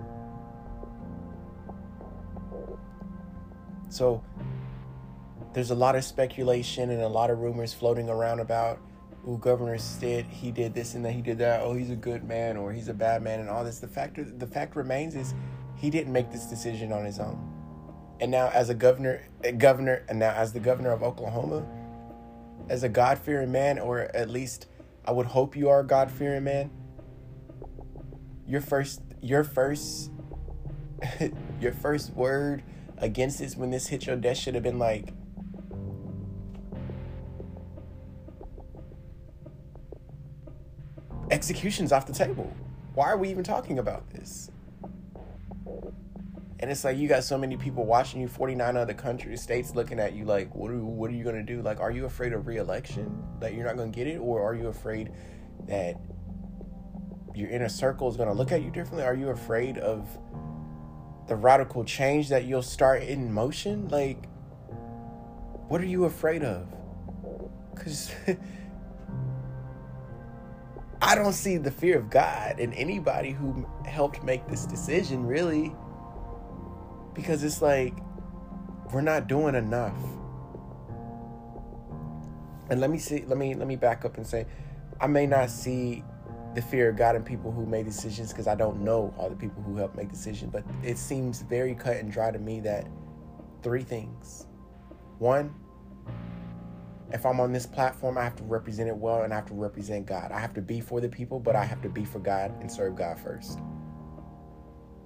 So 3.88 4.22
there's 5.54 5.70
a 5.70 5.74
lot 5.74 5.96
of 5.96 6.04
speculation 6.04 6.90
and 6.90 7.00
a 7.00 7.08
lot 7.08 7.30
of 7.30 7.38
rumors 7.38 7.72
floating 7.72 8.10
around 8.10 8.40
about 8.40 8.78
who 9.26 9.36
Governor 9.38 9.76
Stitt 9.76 10.24
he 10.26 10.52
did 10.52 10.72
this 10.72 10.94
and 10.94 11.04
that 11.04 11.10
he 11.10 11.20
did 11.20 11.38
that. 11.38 11.60
Oh, 11.60 11.74
he's 11.74 11.90
a 11.90 11.96
good 11.96 12.22
man 12.22 12.56
or 12.56 12.72
he's 12.72 12.86
a 12.86 12.94
bad 12.94 13.22
man 13.22 13.40
and 13.40 13.50
all 13.50 13.64
this. 13.64 13.80
The 13.80 13.88
fact 13.88 14.18
the 14.38 14.46
fact 14.46 14.76
remains 14.76 15.16
is 15.16 15.34
he 15.74 15.90
didn't 15.90 16.12
make 16.12 16.30
this 16.30 16.46
decision 16.46 16.92
on 16.92 17.04
his 17.04 17.18
own. 17.18 17.52
And 18.20 18.30
now 18.30 18.50
as 18.54 18.70
a 18.70 18.74
governor, 18.74 19.28
governor, 19.58 20.04
and 20.08 20.20
now 20.20 20.30
as 20.30 20.52
the 20.52 20.60
governor 20.60 20.92
of 20.92 21.02
Oklahoma, 21.02 21.66
as 22.68 22.84
a 22.84 22.88
God 22.88 23.18
fearing 23.18 23.50
man, 23.50 23.80
or 23.80 24.02
at 24.16 24.30
least 24.30 24.68
I 25.04 25.10
would 25.10 25.26
hope 25.26 25.56
you 25.56 25.70
are 25.70 25.80
a 25.80 25.84
God 25.84 26.08
fearing 26.08 26.44
man. 26.44 26.70
Your 28.46 28.60
first, 28.60 29.02
your 29.20 29.42
first, 29.42 30.12
your 31.60 31.72
first 31.72 32.12
word 32.12 32.62
against 32.96 33.40
this 33.40 33.56
when 33.56 33.70
this 33.70 33.88
hit 33.88 34.06
your 34.06 34.14
desk 34.14 34.40
should 34.40 34.54
have 34.54 34.62
been 34.62 34.78
like, 34.78 35.12
execution's 41.36 41.92
off 41.92 42.06
the 42.06 42.14
table. 42.14 42.50
Why 42.94 43.10
are 43.10 43.18
we 43.18 43.28
even 43.28 43.44
talking 43.44 43.78
about 43.78 44.08
this? 44.08 44.50
And 46.58 46.70
it's 46.70 46.82
like 46.82 46.96
you 46.96 47.08
got 47.08 47.24
so 47.24 47.36
many 47.36 47.58
people 47.58 47.84
watching 47.84 48.22
you, 48.22 48.28
49 48.28 48.74
other 48.74 48.94
countries, 48.94 49.42
states 49.42 49.74
looking 49.74 50.00
at 50.00 50.14
you 50.14 50.24
like, 50.24 50.54
what 50.54 50.70
are, 50.70 50.78
what 50.82 51.10
are 51.10 51.12
you 51.12 51.22
going 51.22 51.36
to 51.36 51.42
do? 51.42 51.60
Like, 51.60 51.78
are 51.78 51.90
you 51.90 52.06
afraid 52.06 52.32
of 52.32 52.46
reelection? 52.46 53.22
That 53.40 53.52
you're 53.52 53.66
not 53.66 53.76
going 53.76 53.92
to 53.92 53.94
get 53.94 54.06
it? 54.06 54.16
Or 54.16 54.42
are 54.42 54.54
you 54.54 54.68
afraid 54.68 55.12
that 55.68 56.00
your 57.34 57.50
inner 57.50 57.68
circle 57.68 58.08
is 58.08 58.16
going 58.16 58.30
to 58.30 58.34
look 58.34 58.50
at 58.50 58.62
you 58.62 58.70
differently? 58.70 59.04
Are 59.04 59.14
you 59.14 59.28
afraid 59.28 59.76
of 59.76 60.08
the 61.28 61.36
radical 61.36 61.84
change 61.84 62.30
that 62.30 62.46
you'll 62.46 62.62
start 62.62 63.02
in 63.02 63.30
motion? 63.30 63.88
Like, 63.88 64.24
what 65.68 65.82
are 65.82 65.86
you 65.86 66.06
afraid 66.06 66.42
of? 66.42 66.66
Because 67.74 68.10
I 71.00 71.14
don't 71.14 71.32
see 71.32 71.56
the 71.56 71.70
fear 71.70 71.98
of 71.98 72.10
God 72.10 72.58
in 72.58 72.72
anybody 72.72 73.30
who 73.30 73.66
helped 73.84 74.22
make 74.22 74.46
this 74.48 74.64
decision, 74.64 75.26
really 75.26 75.74
because 77.16 77.42
it's 77.42 77.62
like 77.62 77.94
we're 78.92 79.00
not 79.00 79.26
doing 79.26 79.54
enough. 79.54 79.96
And 82.68 82.80
let 82.80 82.90
me 82.90 82.98
see 82.98 83.24
let 83.26 83.38
me 83.38 83.54
let 83.54 83.66
me 83.66 83.76
back 83.76 84.04
up 84.04 84.16
and 84.16 84.26
say 84.26 84.46
I 85.00 85.06
may 85.06 85.26
not 85.26 85.50
see 85.50 86.04
the 86.54 86.62
fear 86.62 86.88
of 86.88 86.96
God 86.96 87.16
in 87.16 87.22
people 87.22 87.50
who 87.52 87.66
made 87.66 87.84
decisions 87.84 88.30
because 88.32 88.46
I 88.46 88.54
don't 88.54 88.80
know 88.80 89.12
all 89.18 89.28
the 89.28 89.36
people 89.36 89.62
who 89.62 89.76
help 89.76 89.94
make 89.94 90.10
decisions, 90.10 90.52
but 90.52 90.64
it 90.82 90.98
seems 90.98 91.42
very 91.42 91.74
cut 91.74 91.96
and 91.96 92.10
dry 92.10 92.30
to 92.30 92.38
me 92.38 92.60
that 92.60 92.86
three 93.62 93.82
things. 93.82 94.46
One, 95.18 95.54
if 97.12 97.24
I'm 97.24 97.40
on 97.40 97.52
this 97.52 97.66
platform, 97.66 98.18
I 98.18 98.24
have 98.24 98.36
to 98.36 98.44
represent 98.44 98.88
it 98.88 98.96
well 98.96 99.22
and 99.22 99.32
I 99.32 99.36
have 99.36 99.46
to 99.46 99.54
represent 99.54 100.06
God. 100.06 100.32
I 100.32 100.40
have 100.40 100.54
to 100.54 100.62
be 100.62 100.80
for 100.80 101.00
the 101.00 101.08
people, 101.08 101.38
but 101.38 101.54
I 101.54 101.64
have 101.64 101.80
to 101.82 101.88
be 101.88 102.04
for 102.04 102.18
God 102.18 102.52
and 102.60 102.70
serve 102.70 102.96
God 102.96 103.18
first. 103.18 103.60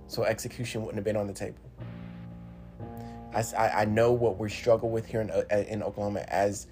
So 0.06 0.24
execution 0.24 0.82
wouldn't 0.82 0.96
have 0.96 1.04
been 1.04 1.16
on 1.16 1.26
the 1.26 1.32
table. 1.32 1.58
I, 3.32 3.42
I 3.82 3.84
know 3.84 4.12
what 4.12 4.38
we 4.38 4.48
struggle 4.48 4.90
with 4.90 5.06
here 5.06 5.20
in, 5.20 5.30
uh, 5.30 5.44
in 5.68 5.82
Oklahoma 5.82 6.24
as 6.28 6.66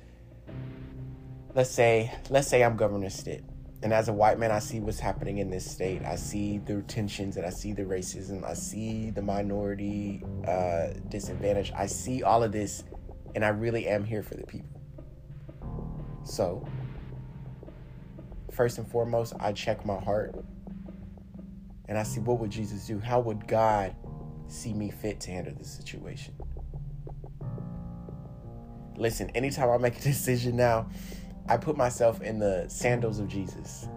let's 1.54 1.70
say 1.70 2.12
let's 2.30 2.48
say 2.48 2.64
I'm 2.64 2.76
Governor 2.76 3.10
Stitt 3.10 3.44
and 3.82 3.92
as 3.92 4.08
a 4.08 4.12
white 4.12 4.40
man 4.40 4.50
I 4.50 4.58
see 4.58 4.80
what's 4.80 4.98
happening 4.98 5.38
in 5.38 5.50
this 5.50 5.70
state 5.70 6.02
I 6.04 6.16
see 6.16 6.58
the 6.58 6.82
tensions 6.82 7.36
and 7.36 7.46
I 7.46 7.50
see 7.50 7.72
the 7.72 7.84
racism 7.84 8.44
I 8.44 8.54
see 8.54 9.10
the 9.10 9.22
minority 9.22 10.24
uh, 10.48 10.88
disadvantage 11.08 11.72
I 11.76 11.86
see 11.86 12.24
all 12.24 12.42
of 12.42 12.50
this 12.50 12.82
and 13.36 13.44
I 13.44 13.50
really 13.50 13.86
am 13.86 14.04
here 14.04 14.24
for 14.24 14.34
the 14.34 14.44
people 14.44 14.77
so 16.24 16.66
first 18.52 18.78
and 18.78 18.88
foremost 18.90 19.34
I 19.38 19.52
check 19.52 19.84
my 19.86 19.98
heart 19.98 20.34
and 21.88 21.96
I 21.96 22.02
see 22.02 22.20
what 22.20 22.38
would 22.38 22.50
Jesus 22.50 22.86
do 22.86 22.98
how 22.98 23.20
would 23.20 23.46
God 23.46 23.94
see 24.48 24.72
me 24.72 24.90
fit 24.90 25.20
to 25.20 25.30
handle 25.30 25.54
this 25.54 25.70
situation. 25.70 26.34
Listen, 28.96 29.30
anytime 29.30 29.70
I 29.70 29.76
make 29.76 29.98
a 29.98 30.02
decision 30.02 30.56
now, 30.56 30.88
I 31.48 31.56
put 31.56 31.76
myself 31.76 32.20
in 32.20 32.38
the 32.38 32.66
sandals 32.68 33.20
of 33.20 33.28
Jesus. 33.28 33.88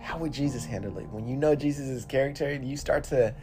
How 0.00 0.18
would 0.18 0.32
Jesus 0.32 0.64
handle 0.64 0.98
it? 0.98 1.08
When 1.08 1.26
you 1.26 1.36
know 1.36 1.54
Jesus' 1.54 2.04
character, 2.04 2.54
you 2.54 2.76
start 2.76 3.04
to 3.04 3.34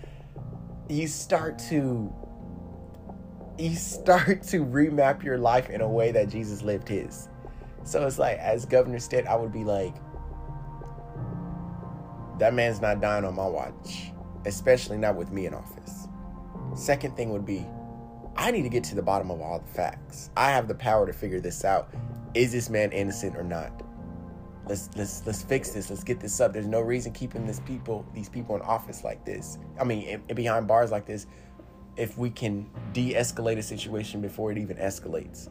you 0.88 1.08
start 1.08 1.58
to 1.58 2.14
you 3.58 3.76
start 3.76 4.44
to 4.44 4.66
remap 4.66 5.24
your 5.24 5.38
life 5.38 5.70
in 5.70 5.82
a 5.82 5.88
way 5.88 6.12
that 6.12 6.30
Jesus 6.30 6.62
lived 6.62 6.88
his. 6.88 7.30
So 7.86 8.06
it's 8.06 8.20
like 8.20 8.40
as 8.40 8.66
Governor 8.66 9.00
Stitt, 9.00 9.28
I 9.28 9.36
would 9.36 9.54
be 9.54 9.64
like, 9.64 9.96
that 12.40 12.54
man's 12.54 12.82
not 12.82 13.00
dying 13.00 13.24
on 13.24 13.36
my 13.36 13.48
watch, 13.48 14.12
especially 14.46 14.98
not 14.98 15.16
with 15.16 15.32
me 15.32 15.46
in 15.46 15.54
office. 15.54 16.08
Second 16.76 17.16
thing 17.16 17.30
would 17.30 17.46
be, 17.46 17.66
I 18.36 18.52
need 18.52 18.64
to 18.64 18.70
get 18.70 18.84
to 18.86 18.96
the 18.96 19.04
bottom 19.04 19.32
of 19.32 19.40
all 19.40 19.60
the 19.60 19.68
facts. 19.68 20.32
I 20.36 20.50
have 20.50 20.68
the 20.68 20.76
power 20.76 21.06
to 21.06 21.14
figure 21.14 21.40
this 21.40 21.64
out. 21.64 21.94
Is 22.34 22.52
this 22.52 22.70
man 22.70 22.92
innocent 22.92 23.38
or 23.38 23.44
not? 23.44 23.84
Let's 24.68 24.90
let's 24.98 25.26
let's 25.26 25.44
fix 25.44 25.70
this. 25.70 25.92
Let's 25.92 26.04
get 26.04 26.20
this 26.20 26.42
up. 26.42 26.52
There's 26.52 26.66
no 26.66 26.82
reason 26.82 27.14
keeping 27.14 27.46
this 27.46 27.60
people 27.60 28.04
these 28.14 28.30
people 28.30 28.56
in 28.56 28.64
office 28.64 29.04
like 29.04 29.24
this. 29.24 29.60
I 29.80 29.84
mean, 29.84 30.02
in, 30.02 30.24
in 30.28 30.36
behind 30.36 30.68
bars 30.68 30.92
like 30.92 31.06
this. 31.06 31.28
If 31.98 32.18
we 32.18 32.30
can 32.30 32.70
de-escalate 32.92 33.58
a 33.58 33.64
situation 33.64 34.20
before 34.20 34.52
it 34.52 34.58
even 34.58 34.76
escalates. 34.76 35.48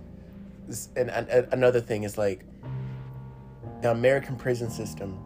And, 0.97 1.11
and, 1.11 1.29
and 1.29 1.53
another 1.53 1.81
thing 1.81 2.05
is 2.05 2.17
like 2.17 2.45
the 3.83 3.91
American 3.91 4.37
prison 4.37 4.71
system 4.71 5.19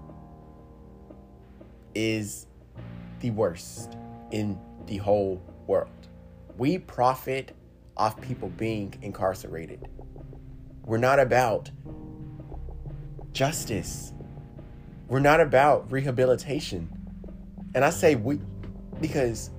is 1.94 2.46
the 3.20 3.30
worst 3.30 3.96
in 4.30 4.58
the 4.86 4.96
whole 4.96 5.42
world. 5.66 5.90
We 6.56 6.78
profit 6.78 7.54
off 7.96 8.20
people 8.20 8.48
being 8.50 8.94
incarcerated. 9.02 9.88
We're 10.84 10.98
not 10.98 11.18
about 11.18 11.70
justice. 13.32 14.12
We're 15.08 15.20
not 15.20 15.40
about 15.40 15.90
rehabilitation. 15.92 16.88
And 17.74 17.84
I 17.84 17.90
say 17.90 18.14
we 18.14 18.40
because 19.00 19.50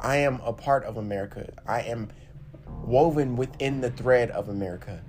I 0.00 0.16
am 0.16 0.40
a 0.44 0.52
part 0.52 0.84
of 0.84 0.96
America. 0.96 1.52
I 1.66 1.82
am 1.82 2.08
woven 2.86 3.36
within 3.36 3.80
the 3.80 3.90
thread 3.90 4.30
of 4.30 4.48
America. 4.48 5.00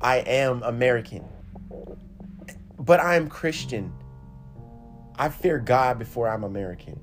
I 0.00 0.18
am 0.18 0.62
American. 0.62 1.24
But 2.78 3.00
I 3.00 3.16
am 3.16 3.28
Christian. 3.28 3.92
I 5.16 5.28
fear 5.28 5.58
God 5.58 5.98
before 5.98 6.28
I'm 6.28 6.44
American. 6.44 6.98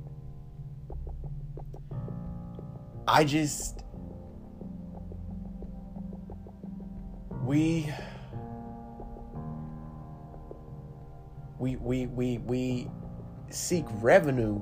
I 3.07 3.24
just 3.24 3.83
we 7.43 7.91
we 11.57 11.75
we 11.77 12.05
we 12.07 12.38
we 12.39 12.88
seek 13.50 13.86
revenue 14.01 14.62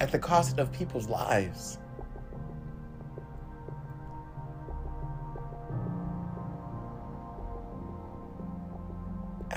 at 0.00 0.10
the 0.10 0.18
cost 0.18 0.58
of 0.58 0.72
people's 0.72 1.08
lives. 1.08 1.78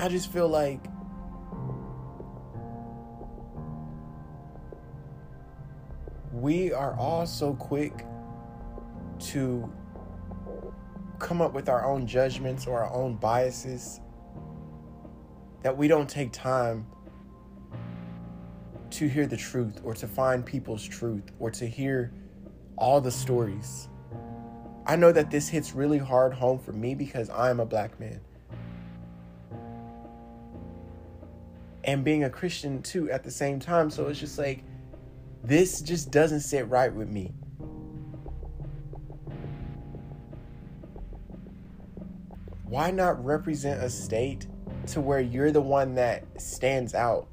I 0.03 0.09
just 0.09 0.33
feel 0.33 0.49
like 0.49 0.85
we 6.33 6.73
are 6.73 6.93
all 6.95 7.25
so 7.25 7.53
quick 7.53 8.05
to 9.31 9.71
come 11.19 11.41
up 11.41 11.53
with 11.53 11.69
our 11.69 11.85
own 11.85 12.05
judgments 12.05 12.67
or 12.67 12.83
our 12.83 12.93
own 12.93 13.15
biases 13.15 14.01
that 15.61 15.77
we 15.77 15.87
don't 15.87 16.09
take 16.09 16.33
time 16.33 16.85
to 18.89 19.07
hear 19.07 19.25
the 19.25 19.37
truth 19.37 19.79
or 19.85 19.93
to 19.93 20.05
find 20.05 20.45
people's 20.45 20.83
truth 20.83 21.31
or 21.39 21.49
to 21.51 21.65
hear 21.65 22.11
all 22.75 22.99
the 22.99 23.09
stories. 23.09 23.87
I 24.85 24.97
know 24.97 25.13
that 25.13 25.31
this 25.31 25.47
hits 25.47 25.73
really 25.73 25.97
hard 25.97 26.33
home 26.33 26.59
for 26.59 26.73
me 26.73 26.93
because 26.93 27.29
I'm 27.29 27.61
a 27.61 27.65
black 27.65 28.01
man. 28.01 28.19
And 31.83 32.03
being 32.03 32.23
a 32.23 32.29
Christian 32.29 32.81
too 32.81 33.11
at 33.11 33.23
the 33.23 33.31
same 33.31 33.59
time. 33.59 33.89
So 33.89 34.07
it's 34.07 34.19
just 34.19 34.37
like, 34.37 34.63
this 35.43 35.81
just 35.81 36.11
doesn't 36.11 36.39
sit 36.39 36.67
right 36.69 36.93
with 36.93 37.09
me. 37.09 37.33
Why 42.63 42.89
not 42.89 43.23
represent 43.23 43.83
a 43.83 43.89
state 43.89 44.47
to 44.87 45.01
where 45.01 45.19
you're 45.19 45.51
the 45.51 45.61
one 45.61 45.95
that 45.95 46.41
stands 46.41 46.95
out? 46.95 47.27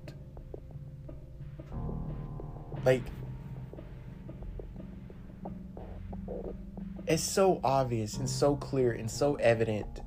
Like, 2.84 3.02
it's 7.06 7.22
so 7.22 7.60
obvious 7.64 8.16
and 8.16 8.28
so 8.28 8.56
clear 8.56 8.92
and 8.92 9.10
so 9.10 9.36
evident 9.36 10.02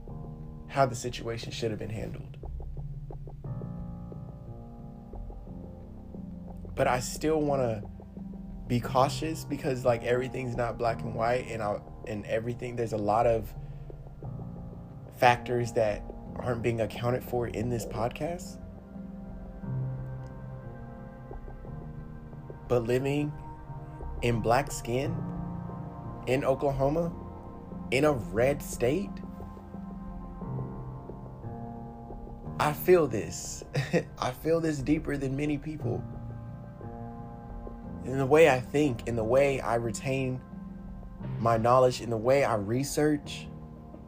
how 0.67 0.85
the 0.85 0.95
situation 0.95 1.51
should 1.51 1.71
have 1.71 1.79
been 1.79 1.89
handled. 1.89 2.32
But 6.75 6.87
I 6.87 6.99
still 6.99 7.41
want 7.41 7.61
to 7.61 7.83
be 8.67 8.79
cautious 8.79 9.43
because 9.43 9.85
like 9.85 10.03
everything's 10.03 10.55
not 10.55 10.77
black 10.77 11.01
and 11.01 11.13
white 11.13 11.47
and 11.49 11.61
I, 11.61 11.79
and 12.07 12.25
everything 12.25 12.75
there's 12.75 12.93
a 12.93 12.97
lot 12.97 13.27
of 13.27 13.53
factors 15.17 15.71
that 15.73 16.03
aren't 16.37 16.61
being 16.61 16.81
accounted 16.81 17.23
for 17.23 17.47
in 17.47 17.69
this 17.69 17.85
podcast. 17.85 18.57
But 22.67 22.83
living 22.85 23.31
in 24.21 24.39
black 24.39 24.71
skin 24.71 25.15
in 26.27 26.43
Oklahoma 26.43 27.11
in 27.91 28.05
a 28.05 28.13
red 28.13 28.61
state 28.61 29.09
I 32.59 32.71
feel 32.71 33.07
this. 33.07 33.63
I 34.19 34.31
feel 34.31 34.61
this 34.61 34.77
deeper 34.77 35.17
than 35.17 35.35
many 35.35 35.57
people 35.57 36.03
in 38.05 38.17
the 38.17 38.25
way 38.25 38.49
I 38.49 38.59
think, 38.59 39.07
in 39.07 39.15
the 39.15 39.23
way 39.23 39.61
I 39.61 39.75
retain 39.75 40.41
my 41.39 41.57
knowledge, 41.57 42.01
in 42.01 42.09
the 42.09 42.17
way 42.17 42.43
I 42.43 42.55
research, 42.55 43.47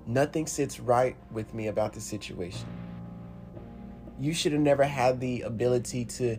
nothing 0.05 0.47
sits 0.47 0.79
right 0.79 1.15
with 1.31 1.53
me 1.53 1.67
about 1.67 1.93
the 1.93 2.01
situation. 2.01 2.67
You 4.19 4.34
should 4.34 4.51
have 4.53 4.62
never 4.62 4.84
had 4.84 5.19
the 5.19 5.41
ability 5.41 6.05
to 6.05 6.38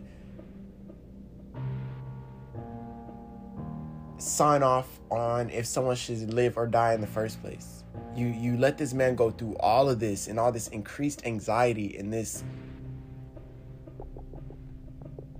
sign 4.17 4.63
off 4.63 4.99
on 5.11 5.49
if 5.49 5.65
someone 5.65 5.95
should 5.95 6.33
live 6.33 6.57
or 6.57 6.67
die 6.67 6.93
in 6.93 7.01
the 7.01 7.07
first 7.07 7.41
place. 7.41 7.83
You 8.15 8.27
you 8.27 8.57
let 8.57 8.77
this 8.77 8.93
man 8.93 9.15
go 9.15 9.29
through 9.29 9.55
all 9.59 9.89
of 9.89 9.99
this 9.99 10.27
and 10.27 10.39
all 10.39 10.51
this 10.51 10.67
increased 10.69 11.25
anxiety 11.25 11.97
and 11.97 12.11
this 12.11 12.43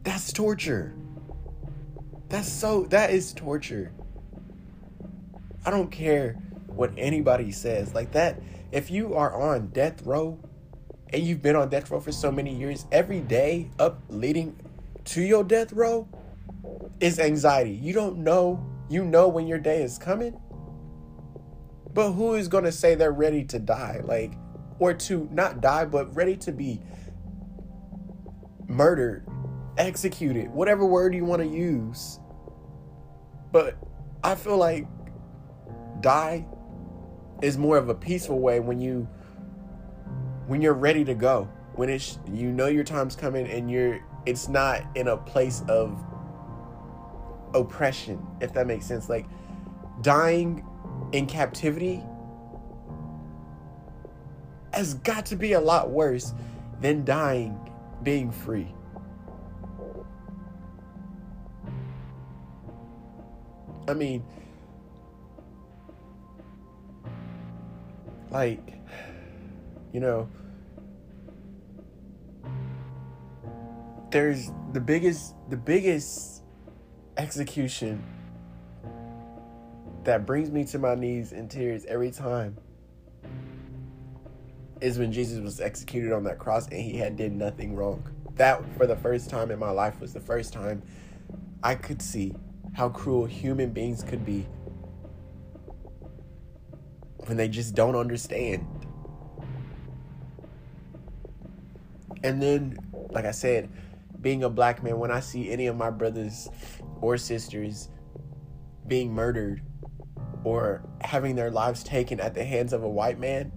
that's 0.04 0.32
torture. 0.32 0.94
That's 2.30 2.52
so 2.52 2.84
that 2.86 3.12
is 3.12 3.34
torture. 3.34 3.94
I 5.66 5.72
don't 5.72 5.92
care 5.92 6.34
what 6.68 6.92
anybody 6.98 7.52
says. 7.52 7.94
Like 7.94 8.12
that 8.12 8.42
if 8.72 8.92
you 8.92 9.16
are 9.16 9.34
on 9.34 9.68
death 9.68 10.02
row 10.04 10.40
and 11.12 11.24
you've 11.24 11.42
been 11.42 11.56
on 11.56 11.70
death 11.70 11.90
row 11.90 12.00
for 12.00 12.12
so 12.12 12.32
many 12.32 12.54
years, 12.54 12.86
every 12.92 13.22
day 13.22 13.70
up 13.80 14.02
leading 14.10 14.60
to 15.06 15.22
your 15.22 15.44
death 15.44 15.72
row 15.72 16.08
is 17.00 17.20
anxiety. 17.20 17.72
You 17.72 17.94
don't 17.94 18.18
know, 18.18 18.66
you 18.90 19.06
know 19.06 19.28
when 19.30 19.48
your 19.48 19.60
day 19.60 19.82
is 19.82 19.98
coming. 19.98 20.40
But 21.94 22.12
who 22.12 22.36
is 22.36 22.48
going 22.48 22.66
to 22.66 22.72
say 22.72 22.96
they're 22.96 23.12
ready 23.12 23.44
to 23.46 23.60
die? 23.60 24.02
Like 24.04 24.34
or 24.80 24.94
to 24.94 25.28
not 25.32 25.62
die 25.62 25.86
but 25.86 26.16
ready 26.16 26.36
to 26.38 26.52
be 26.52 26.82
murdered 28.68 29.26
executed, 29.78 30.50
whatever 30.50 30.86
word 30.86 31.14
you 31.16 31.26
want 31.26 31.42
to 31.42 31.48
use. 31.48 32.20
But 33.52 33.78
I 34.24 34.36
feel 34.36 34.58
like 34.58 34.88
die 36.02 36.46
is 37.42 37.58
more 37.58 37.78
of 37.78 37.90
a 37.90 37.96
peaceful 37.96 38.40
way 38.40 38.60
when 38.60 38.80
you 38.80 39.08
when 40.48 40.62
you're 40.62 40.74
ready 40.74 41.04
to 41.06 41.14
go. 41.14 41.50
When 41.76 41.90
it's 41.90 42.20
you 42.32 42.52
know 42.52 42.68
your 42.68 42.84
time's 42.84 43.16
coming 43.16 43.48
and 43.48 43.70
you're 43.70 44.00
it's 44.26 44.48
not 44.48 44.84
in 44.96 45.08
a 45.08 45.18
place 45.18 45.64
of 45.70 46.04
oppression, 47.54 48.26
if 48.42 48.54
that 48.54 48.68
makes 48.68 48.86
sense. 48.86 49.10
Like 49.10 49.26
dying 50.02 50.66
in 51.12 51.26
captivity 51.26 52.04
has 54.74 54.96
got 54.96 55.26
to 55.28 55.36
be 55.36 55.54
a 55.54 55.60
lot 55.60 55.90
worse 55.90 56.34
than 56.82 57.06
dying 57.06 57.58
being 58.04 58.32
free. 58.32 58.74
I 63.88 63.94
mean, 63.94 64.24
Like, 68.30 68.74
you 69.94 70.00
know, 70.00 70.30
there's 74.12 74.52
the 74.74 74.80
biggest 74.80 75.34
the 75.50 75.58
biggest 75.58 76.44
execution 77.18 78.04
that 80.04 80.26
brings 80.26 80.52
me 80.52 80.66
to 80.66 80.80
my 80.80 80.96
knees 80.96 81.32
in 81.32 81.48
tears 81.48 81.86
every 81.86 82.12
time 82.12 82.58
is 84.80 85.00
when 85.00 85.12
Jesus 85.12 85.40
was 85.40 85.60
executed 85.60 86.12
on 86.12 86.24
that 86.26 86.38
cross 86.38 86.68
and 86.68 86.80
he 86.80 86.98
had 86.98 87.18
did 87.18 87.34
nothing 87.34 87.76
wrong. 87.76 88.08
That 88.36 88.62
for 88.78 88.86
the 88.86 88.96
first 88.96 89.30
time 89.30 89.52
in 89.52 89.58
my 89.58 89.72
life 89.72 90.00
was 90.00 90.14
the 90.14 90.20
first 90.20 90.54
time 90.54 90.84
I 91.64 91.76
could 91.76 92.02
see 92.02 92.36
how 92.78 92.88
cruel 92.90 93.26
human 93.26 93.72
beings 93.72 94.04
could 94.04 94.24
be 94.24 94.46
when 97.26 97.36
they 97.36 97.48
just 97.48 97.74
don't 97.74 97.96
understand. 97.96 98.68
And 102.24 102.40
then, 102.40 102.78
like 103.10 103.26
I 103.26 103.32
said, 103.32 103.72
being 104.22 104.44
a 104.44 104.50
black 104.50 104.84
man, 104.84 105.00
when 105.00 105.10
I 105.10 105.22
see 105.22 105.50
any 105.50 105.66
of 105.66 105.76
my 105.76 105.90
brothers 105.90 106.50
or 107.02 107.18
sisters 107.18 107.90
being 108.86 109.12
murdered 109.12 109.64
or 110.44 110.88
having 111.02 111.36
their 111.36 111.50
lives 111.50 111.84
taken 111.84 112.20
at 112.20 112.36
the 112.36 112.46
hands 112.46 112.74
of 112.74 112.84
a 112.84 112.90
white 112.90 113.20
man, 113.20 113.52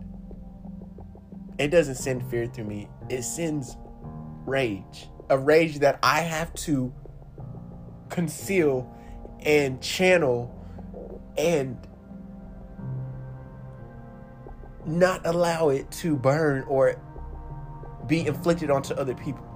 it 1.59 1.69
doesn't 1.69 1.97
send 1.97 2.29
fear 2.31 2.47
through 2.47 2.65
me. 2.65 2.89
It 3.11 3.23
sends 3.25 3.77
rage. 4.47 5.11
A 5.29 5.37
rage 5.37 5.81
that 5.81 5.99
I 6.03 6.21
have 6.21 6.55
to 6.55 6.91
conceal 8.09 8.97
and 9.43 9.81
channel 9.81 10.55
and 11.37 11.79
not 14.87 15.25
allow 15.27 15.69
it 15.69 15.91
to 15.91 16.17
burn 16.17 16.65
or 16.65 17.01
be 18.07 18.27
inflicted 18.27 18.71
onto 18.71 18.95
other 18.95 19.15
people. 19.15 19.47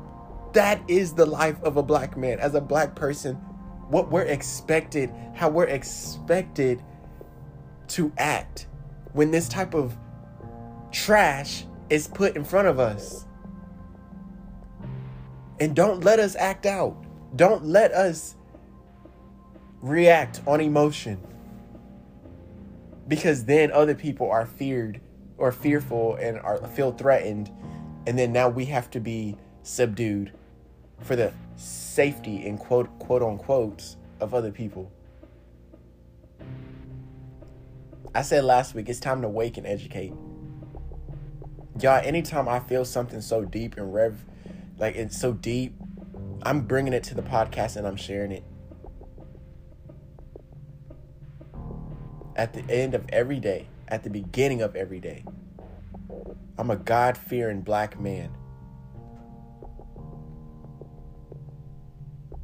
That 0.53 0.81
is 0.89 1.15
the 1.15 1.27
life 1.27 1.61
of 1.63 1.77
a 1.77 1.83
black 1.83 2.17
man. 2.17 2.39
As 2.39 2.55
a 2.55 2.61
black 2.61 2.95
person, 2.95 3.35
what 3.89 4.11
we're 4.11 4.23
expected, 4.23 5.13
how 5.35 5.49
we're 5.49 5.65
expected 5.65 6.83
to 7.89 8.13
act 8.17 8.67
when 9.13 9.31
this 9.31 9.49
type 9.49 9.75
of 9.75 9.97
trash 10.93 11.65
is 11.91 12.07
put 12.07 12.37
in 12.37 12.45
front 12.45 12.69
of 12.69 12.79
us. 12.79 13.27
And 15.61 15.75
don't 15.75 16.03
let 16.05 16.19
us 16.19 16.37
act 16.37 16.67
out. 16.67 16.97
Don't 17.37 17.65
let 17.65 17.93
us 17.93 18.37
react 19.85 20.41
on 20.47 20.63
emotion. 20.63 21.21
Because 23.07 23.45
then 23.45 23.71
other 23.71 23.95
people 23.95 24.31
are 24.31 24.47
feared 24.47 25.01
or 25.37 25.53
fearful 25.53 26.17
and 26.17 26.39
are 26.39 26.67
feel 26.69 26.93
threatened 26.93 27.51
and 28.07 28.19
then 28.19 28.33
now 28.33 28.49
we 28.49 28.67
have 28.67 28.91
to 28.91 29.01
be 29.01 29.37
subdued 29.63 30.33
for 31.01 31.17
the 31.17 31.33
safety 31.57 32.47
in 32.47 32.57
quote 32.57 32.99
quote 32.99 33.23
unquote 33.23 33.97
of 34.21 34.33
other 34.33 34.51
people. 34.51 34.91
I 38.15 38.23
said 38.23 38.45
last 38.45 38.75
week 38.75 38.89
it's 38.89 39.01
time 39.01 39.21
to 39.21 39.29
wake 39.29 39.59
and 39.59 39.67
educate. 39.67 40.15
Y'all, 41.81 42.01
anytime 42.03 42.49
I 42.49 42.61
feel 42.61 42.87
something 42.87 43.21
so 43.21 43.45
deep 43.45 43.77
and 43.77 43.93
rev 43.93 44.25
like 44.79 44.97
it's 44.97 45.21
so 45.21 45.35
deep, 45.35 45.75
I'm 46.43 46.63
bringing 46.63 46.95
it 46.95 47.03
to 47.05 47.15
the 47.15 47.23
podcast 47.23 47.77
and 47.77 47.87
I'm 47.87 47.97
sharing 47.97 48.33
it. 48.33 48.45
At 52.37 52.53
the 52.53 52.65
end 52.69 52.95
of 52.95 53.07
every 53.11 53.39
day, 53.39 53.69
at 53.89 54.03
the 54.03 54.11
beginning 54.11 54.63
of 54.63 54.75
every 54.75 54.99
day, 55.01 55.25
I'm 56.59 56.71
a 56.71 56.77
God 56.77 57.17
fearing 57.17 57.61
black 57.61 57.99
man. 58.01 58.31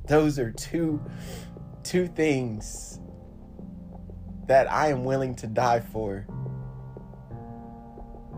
Those 0.07 0.39
are 0.39 0.51
two 0.51 1.01
two 1.83 2.07
things 2.07 3.01
that 4.47 4.71
I 4.71 4.89
am 4.89 5.05
willing 5.05 5.35
to 5.37 5.47
die 5.47 5.81
for 5.81 6.27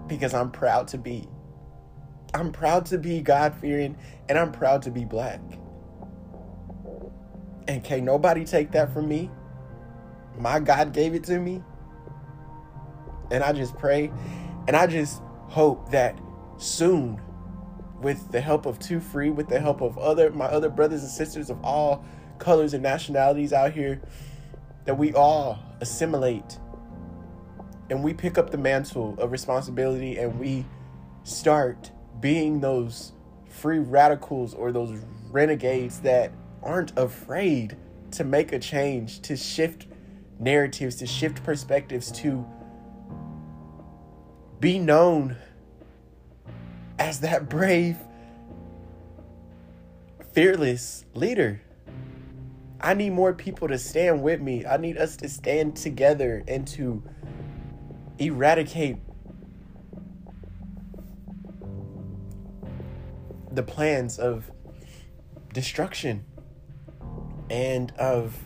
because 0.06 0.34
I'm 0.34 0.50
proud 0.50 0.88
to 0.88 0.98
be. 0.98 1.26
I'm 2.34 2.52
proud 2.52 2.86
to 2.86 2.98
be 2.98 3.20
God 3.20 3.54
fearing 3.54 3.96
and 4.28 4.38
I'm 4.38 4.52
proud 4.52 4.82
to 4.82 4.90
be 4.90 5.04
black. 5.04 5.40
And 7.68 7.82
can 7.84 8.04
nobody 8.04 8.44
take 8.44 8.72
that 8.72 8.92
from 8.92 9.08
me? 9.08 9.30
My 10.38 10.60
God 10.60 10.92
gave 10.92 11.14
it 11.14 11.24
to 11.24 11.38
me. 11.38 11.62
And 13.30 13.42
I 13.42 13.52
just 13.52 13.76
pray 13.78 14.12
and 14.66 14.76
I 14.76 14.86
just 14.86 15.22
hope 15.48 15.90
that 15.90 16.18
soon 16.58 17.20
with 18.00 18.30
the 18.30 18.40
help 18.40 18.66
of 18.66 18.78
Two 18.78 19.00
Free, 19.00 19.30
with 19.30 19.48
the 19.48 19.60
help 19.60 19.80
of 19.80 19.96
other 19.98 20.30
my 20.30 20.46
other 20.46 20.68
brothers 20.68 21.02
and 21.02 21.10
sisters 21.10 21.50
of 21.50 21.62
all 21.64 22.04
colors 22.38 22.74
and 22.74 22.82
nationalities 22.82 23.52
out 23.52 23.72
here, 23.72 24.00
that 24.84 24.98
we 24.98 25.14
all 25.14 25.58
assimilate 25.80 26.58
and 27.90 28.02
we 28.02 28.14
pick 28.14 28.38
up 28.38 28.50
the 28.50 28.58
mantle 28.58 29.14
of 29.18 29.32
responsibility 29.32 30.16
and 30.16 30.38
we 30.38 30.64
start 31.24 31.90
being 32.20 32.60
those 32.60 33.12
free 33.48 33.78
radicals 33.80 34.54
or 34.54 34.72
those 34.72 34.98
renegades 35.30 36.00
that 36.00 36.32
aren't 36.62 36.96
afraid 36.98 37.76
to 38.12 38.24
make 38.24 38.52
a 38.52 38.58
change, 38.58 39.20
to 39.20 39.36
shift 39.36 39.88
narratives, 40.42 40.96
to 40.96 41.06
shift 41.06 41.42
perspectives, 41.44 42.10
to 42.10 42.44
be 44.60 44.78
known 44.78 45.36
as 46.98 47.20
that 47.20 47.48
brave, 47.48 47.96
fearless 50.32 51.04
leader. 51.14 51.62
I 52.80 52.94
need 52.94 53.10
more 53.10 53.32
people 53.32 53.68
to 53.68 53.78
stand 53.78 54.22
with 54.22 54.40
me. 54.40 54.66
I 54.66 54.76
need 54.76 54.98
us 54.98 55.16
to 55.18 55.28
stand 55.28 55.76
together 55.76 56.42
and 56.48 56.66
to 56.68 57.02
eradicate 58.18 58.96
the 63.52 63.62
plans 63.62 64.18
of 64.18 64.50
destruction 65.52 66.24
and 67.50 67.92
of 67.98 68.36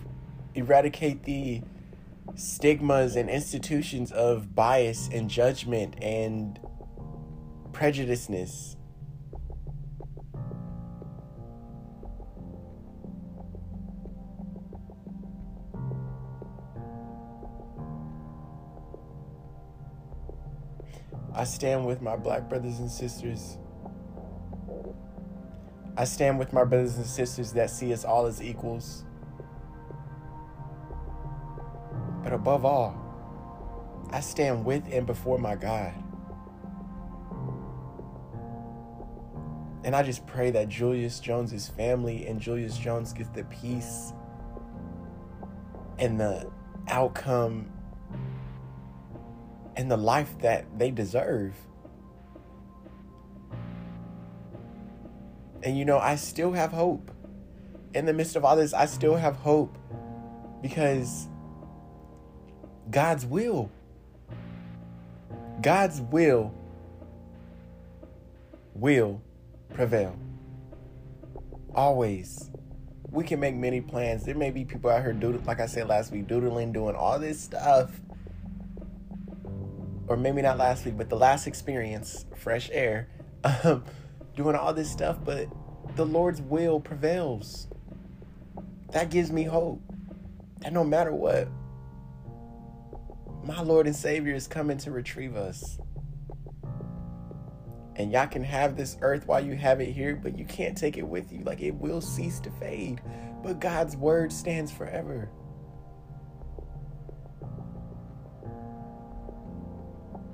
eradicate 0.54 1.22
the 1.22 1.62
stigmas 2.36 3.16
and 3.16 3.30
institutions 3.30 4.12
of 4.12 4.54
bias 4.54 5.08
and 5.10 5.28
judgment 5.28 5.94
and 6.02 6.60
prejudiceness. 7.72 8.76
I 21.34 21.44
stand 21.44 21.86
with 21.86 22.00
my 22.00 22.16
black 22.16 22.48
brothers 22.48 22.78
and 22.78 22.90
sisters. 22.90 23.58
I 25.96 26.04
stand 26.04 26.38
with 26.38 26.52
my 26.52 26.64
brothers 26.64 26.96
and 26.96 27.06
sisters 27.06 27.52
that 27.52 27.70
see 27.70 27.92
us 27.92 28.04
all 28.04 28.26
as 28.26 28.42
equals. 28.42 29.04
Above 32.46 32.64
all, 32.64 32.94
I 34.12 34.20
stand 34.20 34.64
with 34.64 34.84
and 34.92 35.04
before 35.04 35.36
my 35.36 35.56
God. 35.56 35.92
And 39.82 39.96
I 39.96 40.04
just 40.04 40.24
pray 40.28 40.52
that 40.52 40.68
Julius 40.68 41.18
Jones's 41.18 41.66
family 41.66 42.24
and 42.28 42.40
Julius 42.40 42.78
Jones 42.78 43.12
gets 43.12 43.30
the 43.30 43.42
peace 43.46 44.12
and 45.98 46.20
the 46.20 46.48
outcome 46.86 47.68
and 49.74 49.90
the 49.90 49.96
life 49.96 50.38
that 50.38 50.66
they 50.78 50.92
deserve. 50.92 51.52
And 55.64 55.76
you 55.76 55.84
know, 55.84 55.98
I 55.98 56.14
still 56.14 56.52
have 56.52 56.70
hope. 56.70 57.10
In 57.92 58.06
the 58.06 58.12
midst 58.12 58.36
of 58.36 58.44
all 58.44 58.54
this, 58.54 58.72
I 58.72 58.86
still 58.86 59.16
have 59.16 59.34
hope 59.34 59.76
because 60.62 61.26
God's 62.90 63.26
will. 63.26 63.70
God's 65.62 66.00
will 66.00 66.54
will 68.74 69.20
prevail. 69.74 70.16
Always. 71.74 72.50
We 73.10 73.24
can 73.24 73.40
make 73.40 73.54
many 73.54 73.80
plans. 73.80 74.24
There 74.24 74.34
may 74.34 74.50
be 74.50 74.64
people 74.64 74.90
out 74.90 75.02
here 75.02 75.12
doodling, 75.12 75.44
like 75.44 75.60
I 75.60 75.66
said 75.66 75.88
last 75.88 76.12
week, 76.12 76.26
doodling, 76.26 76.72
doing 76.72 76.94
all 76.94 77.18
this 77.18 77.40
stuff. 77.40 77.90
Or 80.08 80.16
maybe 80.16 80.42
not 80.42 80.58
last 80.58 80.84
week, 80.84 80.96
but 80.96 81.08
the 81.08 81.16
last 81.16 81.46
experience, 81.46 82.26
fresh 82.36 82.70
air, 82.72 83.08
um, 83.64 83.84
doing 84.36 84.54
all 84.54 84.72
this 84.72 84.90
stuff, 84.90 85.18
but 85.24 85.48
the 85.96 86.06
Lord's 86.06 86.40
will 86.40 86.78
prevails. 86.78 87.68
That 88.92 89.10
gives 89.10 89.32
me 89.32 89.44
hope. 89.44 89.80
That 90.60 90.72
no 90.72 90.84
matter 90.84 91.12
what, 91.12 91.48
My 93.46 93.60
Lord 93.60 93.86
and 93.86 93.94
Savior 93.94 94.34
is 94.34 94.48
coming 94.48 94.76
to 94.78 94.90
retrieve 94.90 95.36
us. 95.36 95.78
And 97.94 98.10
y'all 98.10 98.26
can 98.26 98.42
have 98.42 98.76
this 98.76 98.98
earth 99.02 99.24
while 99.28 99.40
you 99.40 99.54
have 99.54 99.80
it 99.80 99.92
here, 99.92 100.16
but 100.16 100.36
you 100.36 100.44
can't 100.44 100.76
take 100.76 100.96
it 100.96 101.06
with 101.06 101.32
you. 101.32 101.44
Like 101.44 101.62
it 101.62 101.76
will 101.76 102.00
cease 102.00 102.40
to 102.40 102.50
fade. 102.50 103.00
But 103.44 103.60
God's 103.60 103.96
word 103.96 104.32
stands 104.32 104.72
forever. 104.72 105.30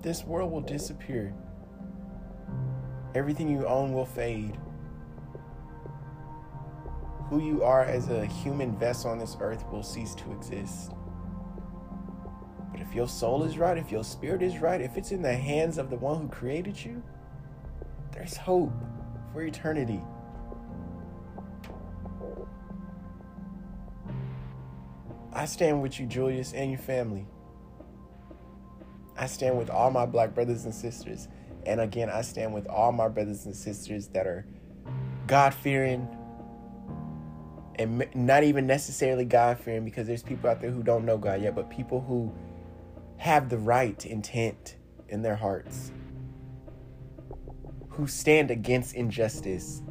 This 0.01 0.25
world 0.25 0.51
will 0.51 0.63
disappear. 0.63 1.35
Everything 3.15 3.51
you 3.51 3.67
own 3.67 3.93
will 3.93 4.07
fade. 4.07 4.59
Who 7.29 7.43
you 7.43 7.63
are 7.63 7.85
as 7.85 8.09
a 8.09 8.25
human 8.25 8.75
vessel 8.79 9.11
on 9.11 9.19
this 9.19 9.37
earth 9.39 9.67
will 9.71 9.83
cease 9.83 10.15
to 10.15 10.33
exist. 10.33 10.93
If 12.83 12.97
your 12.97 13.07
soul 13.07 13.45
is 13.45 13.59
right, 13.59 13.79
if 13.79 13.93
your 13.93 14.03
spirit 14.03 14.43
is 14.43 14.59
right, 14.59 14.81
if 14.81 14.97
it's 14.97 15.13
in 15.13 15.23
the 15.23 15.33
hands 15.33 15.79
of 15.79 15.89
the 15.89 15.97
one 15.97 16.21
who 16.21 16.29
created 16.29 16.85
you, 16.85 17.01
there's 18.11 18.37
hope 18.37 18.73
for 19.33 19.43
eternity. 19.43 20.01
I 25.33 25.45
stand 25.45 25.81
with 25.81 26.01
you, 26.01 26.07
Julius, 26.07 26.53
and 26.55 26.73
your 26.73 26.81
family. 26.81 27.25
I 29.17 29.27
stand 29.27 29.59
with 29.59 29.71
all 29.71 29.93
my 29.93 30.05
black 30.05 30.35
brothers 30.35 30.65
and 30.65 30.75
sisters. 30.75 31.29
And 31.65 31.81
again, 31.81 32.11
I 32.11 32.23
stand 32.23 32.53
with 32.53 32.67
all 32.67 32.91
my 32.91 33.07
brothers 33.07 33.47
and 33.47 33.55
sisters 33.55 34.09
that 34.09 34.27
are 34.27 34.45
God 35.29 35.55
fearing 35.55 36.09
and 37.77 38.05
not 38.17 38.43
even 38.43 38.67
necessarily 38.67 39.25
God 39.25 39.61
fearing 39.61 39.85
because 39.85 40.09
there's 40.09 40.25
people 40.25 40.51
out 40.51 40.61
there 40.61 40.73
who 40.73 40.83
don't 40.83 41.05
know 41.05 41.17
God 41.17 41.41
yet, 41.41 41.55
but 41.55 41.71
people 41.71 42.01
who 42.01 42.35
have 43.19 43.49
the 43.49 43.59
right 43.59 44.05
intent 44.05 44.77
in 45.09 45.23
their 45.23 45.37
hearts, 45.37 45.93
who 47.91 48.07
stand 48.07 48.51
against 48.51 48.95
injustice 48.95 49.83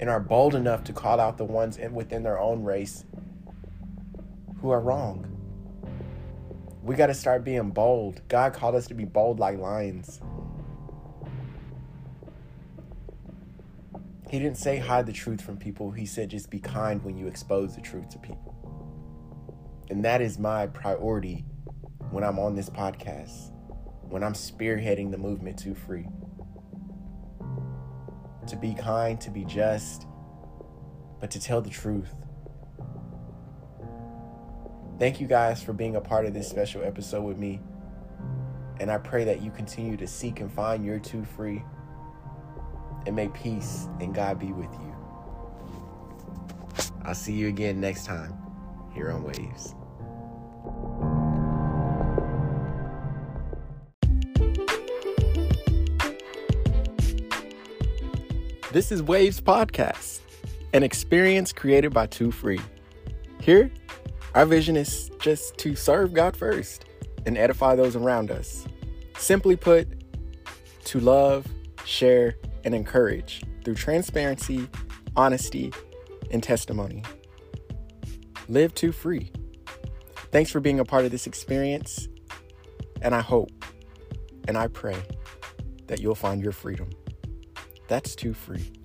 and 0.00 0.08
are 0.08 0.20
bold 0.20 0.54
enough 0.54 0.84
to 0.84 0.92
call 0.92 1.20
out 1.20 1.38
the 1.38 1.44
ones 1.44 1.78
within 1.92 2.22
their 2.22 2.38
own 2.38 2.62
race 2.62 3.04
who 4.60 4.70
are 4.70 4.80
wrong. 4.80 5.26
We 6.82 6.94
got 6.94 7.06
to 7.06 7.14
start 7.14 7.44
being 7.44 7.70
bold. 7.70 8.20
God 8.28 8.52
called 8.52 8.74
us 8.74 8.86
to 8.88 8.94
be 8.94 9.04
bold 9.04 9.38
like 9.38 9.58
lions. 9.58 10.20
He 14.30 14.38
didn't 14.38 14.58
say 14.58 14.78
hide 14.78 15.06
the 15.06 15.12
truth 15.12 15.40
from 15.40 15.56
people. 15.56 15.90
He 15.90 16.06
said 16.06 16.28
just 16.28 16.50
be 16.50 16.58
kind 16.58 17.02
when 17.04 17.16
you 17.16 17.26
expose 17.26 17.74
the 17.74 17.80
truth 17.80 18.08
to 18.10 18.18
people. 18.18 18.54
And 19.90 20.04
that 20.04 20.20
is 20.20 20.38
my 20.38 20.66
priority 20.66 21.44
when 22.10 22.24
I'm 22.24 22.38
on 22.38 22.54
this 22.54 22.70
podcast, 22.70 23.50
when 24.02 24.22
I'm 24.22 24.34
spearheading 24.34 25.10
the 25.10 25.18
movement 25.18 25.58
to 25.60 25.74
free. 25.74 26.06
To 28.48 28.56
be 28.56 28.74
kind, 28.74 29.20
to 29.22 29.30
be 29.30 29.44
just, 29.44 30.06
but 31.20 31.30
to 31.30 31.40
tell 31.40 31.60
the 31.60 31.70
truth. 31.70 32.14
Thank 34.98 35.20
you 35.20 35.26
guys 35.26 35.62
for 35.62 35.72
being 35.72 35.96
a 35.96 36.00
part 36.00 36.24
of 36.26 36.34
this 36.34 36.48
special 36.48 36.82
episode 36.84 37.22
with 37.22 37.38
me. 37.38 37.60
And 38.80 38.90
I 38.90 38.98
pray 38.98 39.24
that 39.24 39.42
you 39.42 39.50
continue 39.50 39.96
to 39.96 40.06
seek 40.06 40.40
and 40.40 40.52
find 40.52 40.84
your 40.84 40.98
two 40.98 41.24
free. 41.24 41.62
And 43.06 43.16
may 43.16 43.28
peace 43.28 43.88
and 44.00 44.14
God 44.14 44.38
be 44.38 44.52
with 44.52 44.72
you. 44.72 44.94
I'll 47.04 47.14
see 47.14 47.34
you 47.34 47.48
again 47.48 47.80
next 47.80 48.06
time 48.06 48.34
here 48.94 49.10
on 49.10 49.24
Waves. 49.24 49.74
This 58.74 58.90
is 58.90 59.04
Waves 59.04 59.40
Podcast, 59.40 60.18
an 60.72 60.82
experience 60.82 61.52
created 61.52 61.94
by 61.94 62.08
Two 62.08 62.32
Free. 62.32 62.58
Here, 63.40 63.70
our 64.34 64.44
vision 64.44 64.74
is 64.74 65.12
just 65.20 65.56
to 65.58 65.76
serve 65.76 66.12
God 66.12 66.36
first 66.36 66.84
and 67.24 67.38
edify 67.38 67.76
those 67.76 67.94
around 67.94 68.32
us. 68.32 68.66
Simply 69.16 69.54
put, 69.54 69.86
to 70.86 70.98
love, 70.98 71.46
share, 71.84 72.34
and 72.64 72.74
encourage 72.74 73.44
through 73.64 73.76
transparency, 73.76 74.68
honesty, 75.14 75.72
and 76.32 76.42
testimony. 76.42 77.04
Live 78.48 78.74
too 78.74 78.90
free. 78.90 79.30
Thanks 80.32 80.50
for 80.50 80.58
being 80.58 80.80
a 80.80 80.84
part 80.84 81.04
of 81.04 81.12
this 81.12 81.28
experience, 81.28 82.08
and 83.02 83.14
I 83.14 83.20
hope 83.20 83.52
and 84.48 84.58
I 84.58 84.66
pray 84.66 85.00
that 85.86 86.00
you'll 86.00 86.16
find 86.16 86.42
your 86.42 86.50
freedom. 86.50 86.90
That's 87.88 88.14
too 88.14 88.34
free. 88.34 88.83